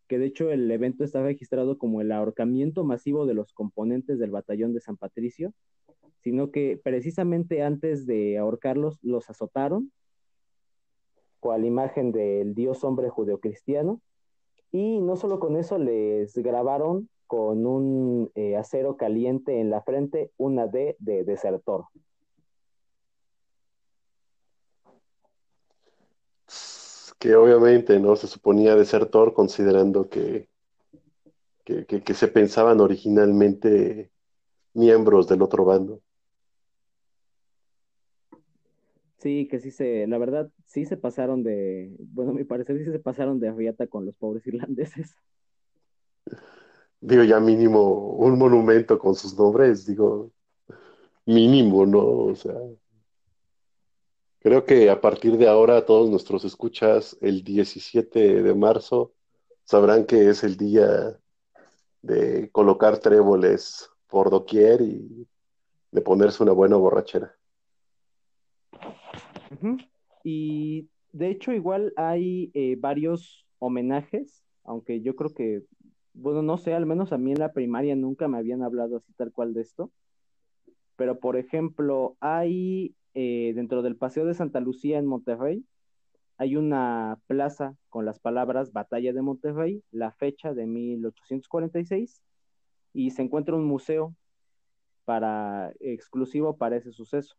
que 0.09 0.19
de 0.19 0.27
hecho 0.27 0.51
el 0.51 0.71
evento 0.71 1.05
está 1.05 1.23
registrado 1.23 1.79
como 1.79 2.01
el 2.01 2.13
ahorcamiento 2.13 2.85
masivo 2.85 3.27
de 3.27 3.35
los 3.35 3.53
componentes 3.53 4.19
del 4.19 4.31
batallón 4.31 4.73
de 4.73 4.81
San 4.81 4.97
Patricio, 4.97 5.53
sino 6.23 6.51
que 6.51 6.81
precisamente 6.83 7.63
antes 7.63 8.07
de 8.07 8.39
ahorcarlos 8.39 8.99
los 9.03 9.29
azotaron 9.31 9.93
con 11.47 11.59
la 11.59 11.67
imagen 11.67 12.13
del 12.13 12.55
dios 12.55 12.83
hombre 12.85 13.09
judeocristiano 13.09 14.01
y 14.73 15.01
no 15.01 15.17
solo 15.17 15.39
con 15.39 15.57
eso 15.57 15.79
les 15.79 16.37
grabaron 16.37 17.09
con 17.27 17.67
un 17.67 18.31
eh, 18.35 18.57
acero 18.57 18.97
caliente 18.97 19.61
en 19.61 19.71
la 19.71 19.81
frente 19.83 20.33
una 20.37 20.67
D 20.67 20.97
de 20.99 21.25
desertor. 21.25 21.87
que 27.19 27.35
obviamente 27.35 27.99
no 27.99 28.15
se 28.15 28.27
suponía 28.27 28.77
desertor 28.77 29.33
considerando 29.33 30.09
que, 30.09 30.49
que, 31.65 32.15
se 32.15 32.29
pensaban 32.29 32.81
originalmente 32.81 34.11
miembros 34.75 35.27
del 35.27 35.43
otro 35.43 35.65
bando. 35.65 36.03
Sí, 39.27 39.49
que 39.49 39.59
sí 39.59 39.73
se, 39.73 40.07
la 40.07 40.19
verdad, 40.19 40.53
sí 40.67 40.85
se 40.85 40.97
pasaron 40.97 41.43
de, 41.43 41.91
bueno, 41.99 42.33
mi 42.33 42.45
parecer 42.45 42.79
sí 42.79 42.85
se 42.85 43.01
pasaron 43.01 43.41
de 43.41 43.51
riata 43.51 43.89
con 43.89 44.07
los 44.07 44.15
pobres 44.15 44.47
irlandeses. 44.47 45.17
Digo, 47.01 47.25
ya 47.25 47.41
mínimo 47.41 48.11
un 48.11 48.39
monumento 48.39 48.97
con 49.01 49.17
sus 49.17 49.37
nombres, 49.37 49.85
digo, 49.85 50.31
mínimo, 51.25 51.85
¿no? 51.85 52.07
O 52.07 52.37
sea, 52.37 52.55
Creo 54.39 54.65
que 54.65 54.91
a 54.91 55.01
partir 55.01 55.37
de 55.39 55.49
ahora 55.49 55.85
todos 55.85 56.09
nuestros 56.09 56.45
escuchas 56.45 57.19
el 57.21 57.43
17 57.43 58.45
de 58.45 58.55
marzo 58.55 59.13
sabrán 59.65 60.07
que 60.07 60.29
es 60.29 60.45
el 60.45 60.57
día 60.57 61.19
de 62.01 62.49
colocar 62.53 62.99
tréboles 62.99 63.91
por 64.07 64.31
doquier 64.31 64.83
y 64.83 65.27
de 65.91 66.01
ponerse 66.01 66.45
una 66.45 66.53
buena 66.53 66.77
borrachera. 66.77 67.36
Y 70.25 70.89
de 71.13 71.29
hecho 71.31 71.53
igual 71.53 71.93
hay 71.97 72.51
eh, 72.55 72.77
varios 72.79 73.47
homenajes, 73.59 74.45
aunque 74.65 75.01
yo 75.01 75.17
creo 75.17 75.31
que, 75.31 75.63
bueno, 76.15 76.43
no 76.43 76.59
sé, 76.59 76.75
al 76.75 76.87
menos 76.87 77.13
a 77.13 77.19
mí 77.19 77.33
en 77.33 77.39
la 77.39 77.53
primaria 77.53 77.97
nunca 77.97 78.29
me 78.29 78.39
habían 78.39 78.63
hablado 78.63 78.97
así 78.97 79.13
tal 79.15 79.33
cual 79.33 79.55
de 79.55 79.63
esto. 79.63 79.91
Pero 80.97 81.19
por 81.19 81.37
ejemplo, 81.37 82.17
hay 82.21 82.95
eh, 83.15 83.53
dentro 83.55 83.83
del 83.83 83.97
Paseo 83.97 84.27
de 84.27 84.35
Santa 84.35 84.61
Lucía 84.61 84.99
en 84.99 85.07
Monterrey, 85.07 85.65
hay 86.39 86.57
una 86.57 87.19
plaza 87.27 87.77
con 87.89 88.05
las 88.05 88.19
palabras 88.19 88.73
Batalla 88.73 89.13
de 89.13 89.23
Monterrey, 89.23 89.83
la 89.91 90.13
fecha 90.13 90.53
de 90.53 90.67
1846, 90.67 92.23
y 92.93 93.11
se 93.11 93.23
encuentra 93.23 93.55
un 93.55 93.65
museo 93.65 94.15
para, 95.05 95.73
exclusivo 95.81 96.57
para 96.57 96.77
ese 96.77 96.93
suceso. 96.93 97.37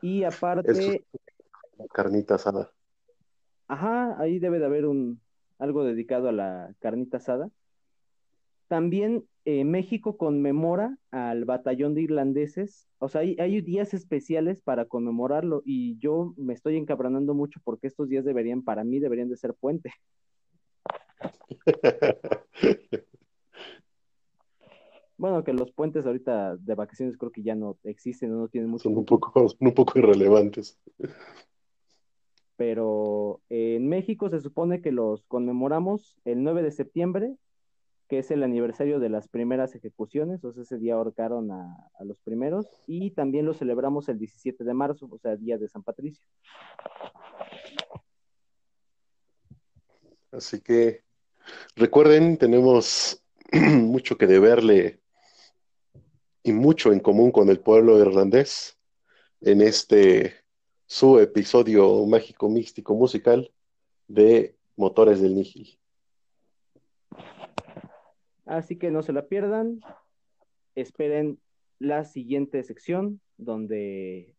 Y 0.00 0.24
aparte... 0.24 1.04
carnita 1.92 2.34
asada. 2.34 2.72
Ajá, 3.68 4.20
ahí 4.20 4.38
debe 4.38 4.58
de 4.58 4.66
haber 4.66 4.86
un 4.86 5.20
algo 5.58 5.84
dedicado 5.84 6.28
a 6.28 6.32
la 6.32 6.74
carnita 6.80 7.18
asada. 7.18 7.48
También 8.66 9.24
eh, 9.44 9.64
México 9.64 10.16
conmemora 10.16 10.98
al 11.10 11.44
batallón 11.44 11.94
de 11.94 12.02
irlandeses, 12.02 12.88
o 12.98 13.08
sea, 13.08 13.22
hay, 13.22 13.60
días 13.60 13.92
especiales 13.92 14.60
para 14.60 14.86
conmemorarlo 14.86 15.62
y 15.64 15.98
yo 15.98 16.32
me 16.36 16.54
estoy 16.54 16.76
encabronando 16.76 17.34
mucho 17.34 17.60
porque 17.64 17.86
estos 17.86 18.08
días 18.08 18.24
deberían, 18.24 18.62
para 18.62 18.84
mí, 18.84 18.98
deberían 18.98 19.28
de 19.28 19.36
ser 19.36 19.54
puente. 19.54 19.92
bueno, 25.16 25.44
que 25.44 25.52
los 25.52 25.72
puentes 25.72 26.06
ahorita 26.06 26.56
de 26.56 26.74
vacaciones 26.74 27.16
creo 27.16 27.32
que 27.32 27.42
ya 27.42 27.54
no 27.54 27.78
existen, 27.84 28.36
no 28.36 28.48
tienen 28.48 28.70
mucho. 28.70 28.84
Son 28.84 28.96
un 28.96 29.04
poco, 29.04 29.32
un 29.60 29.74
poco 29.74 29.98
irrelevantes. 29.98 30.78
Pero 32.56 33.40
en 33.48 33.88
México 33.88 34.28
se 34.28 34.40
supone 34.40 34.82
que 34.82 34.92
los 34.92 35.24
conmemoramos 35.24 36.20
el 36.24 36.42
9 36.42 36.62
de 36.62 36.70
septiembre 36.70 37.36
que 38.12 38.18
es 38.18 38.30
el 38.30 38.42
aniversario 38.42 39.00
de 39.00 39.08
las 39.08 39.26
primeras 39.26 39.74
ejecuciones, 39.74 40.44
o 40.44 40.52
sea, 40.52 40.64
ese 40.64 40.76
día 40.76 40.96
ahorcaron 40.96 41.50
a, 41.50 41.74
los 42.04 42.20
primeros, 42.20 42.66
y 42.86 43.12
también 43.12 43.46
lo 43.46 43.54
celebramos 43.54 44.06
el 44.10 44.18
17 44.18 44.64
de 44.64 44.74
marzo, 44.74 45.08
o 45.10 45.18
sea, 45.18 45.34
Día 45.36 45.56
de 45.56 45.66
San 45.66 45.82
Patricio. 45.82 46.22
Así 50.30 50.60
que 50.60 51.04
recuerden, 51.74 52.36
tenemos 52.36 53.24
mucho 53.52 54.18
que 54.18 54.26
deberle 54.26 55.00
y 56.42 56.52
mucho 56.52 56.92
en 56.92 57.00
común 57.00 57.30
con 57.30 57.48
el 57.48 57.60
pueblo 57.60 57.98
irlandés 57.98 58.78
en 59.40 59.60
este 59.60 60.34
su 60.86 61.18
episodio 61.18 62.04
mágico, 62.06 62.48
místico, 62.48 62.94
musical 62.94 63.50
de 64.08 64.56
Motores 64.76 65.20
del 65.20 65.34
Nígil. 65.34 65.78
Así 68.44 68.76
que 68.76 68.90
no 68.90 69.02
se 69.02 69.12
la 69.12 69.26
pierdan. 69.26 69.80
Esperen 70.74 71.38
la 71.78 72.04
siguiente 72.04 72.62
sección 72.62 73.20
donde 73.38 74.34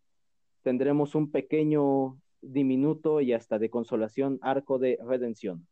tendremos 0.62 1.16
un 1.16 1.32
pequeño 1.32 2.20
diminuto 2.42 3.22
y 3.22 3.34
hasta 3.34 3.58
de 3.58 3.70
consolación 3.70 4.40
arco 4.42 4.78
de 4.78 5.00
redención. 5.04 5.68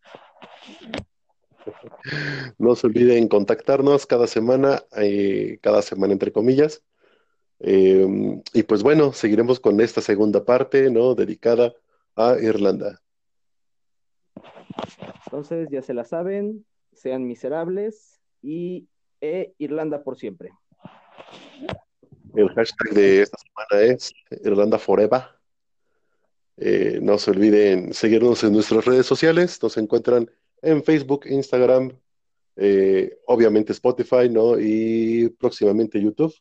No 2.57 2.75
se 2.75 2.87
olviden 2.87 3.27
contactarnos 3.27 4.05
cada 4.05 4.27
semana, 4.27 4.83
eh, 4.97 5.59
cada 5.61 5.81
semana 5.81 6.13
entre 6.13 6.31
comillas. 6.31 6.83
Em, 7.59 8.41
y 8.53 8.63
pues 8.63 8.81
bueno, 8.81 9.13
seguiremos 9.13 9.59
con 9.59 9.81
esta 9.81 10.01
segunda 10.01 10.43
parte, 10.45 10.89
¿no? 10.89 11.15
Dedicada 11.15 11.73
a 12.15 12.37
Irlanda. 12.41 13.01
Entonces, 15.25 15.69
ya 15.71 15.81
se 15.81 15.93
la 15.93 16.03
saben, 16.03 16.65
sean 16.93 17.27
miserables, 17.27 18.19
y 18.41 18.87
e 19.21 19.53
Irlanda 19.59 20.03
por 20.03 20.17
siempre. 20.17 20.51
El 22.35 22.49
hashtag 22.49 22.93
de 22.93 23.21
esta 23.21 23.37
semana 23.37 23.93
es 23.93 24.11
Irlanda 24.43 24.79
Forever. 24.79 25.21
Eh, 26.57 26.99
no 27.01 27.17
se 27.17 27.31
olviden 27.31 27.93
seguirnos 27.93 28.43
en 28.43 28.53
nuestras 28.53 28.85
redes 28.85 29.05
sociales. 29.05 29.61
Nos 29.61 29.77
encuentran 29.77 30.29
en 30.61 30.83
Facebook, 30.83 31.25
Instagram, 31.27 31.91
eh, 32.55 33.19
obviamente 33.25 33.71
Spotify, 33.71 34.29
¿no? 34.29 34.59
Y 34.59 35.29
próximamente 35.39 36.01
YouTube. 36.01 36.33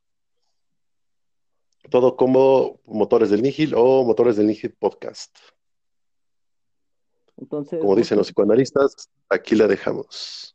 Todo 1.91 2.17
como 2.17 2.81
Motores 2.85 3.31
del 3.31 3.43
Nígil 3.43 3.73
o 3.75 4.05
Motores 4.05 4.37
del 4.37 4.47
Nígil 4.47 4.73
Podcast. 4.73 5.37
Entonces, 7.37 7.81
como 7.81 7.97
dicen 7.97 8.19
los 8.19 8.27
psicoanalistas, 8.27 9.09
aquí 9.31 9.55
la 9.55 9.67
dejamos. 9.67 10.55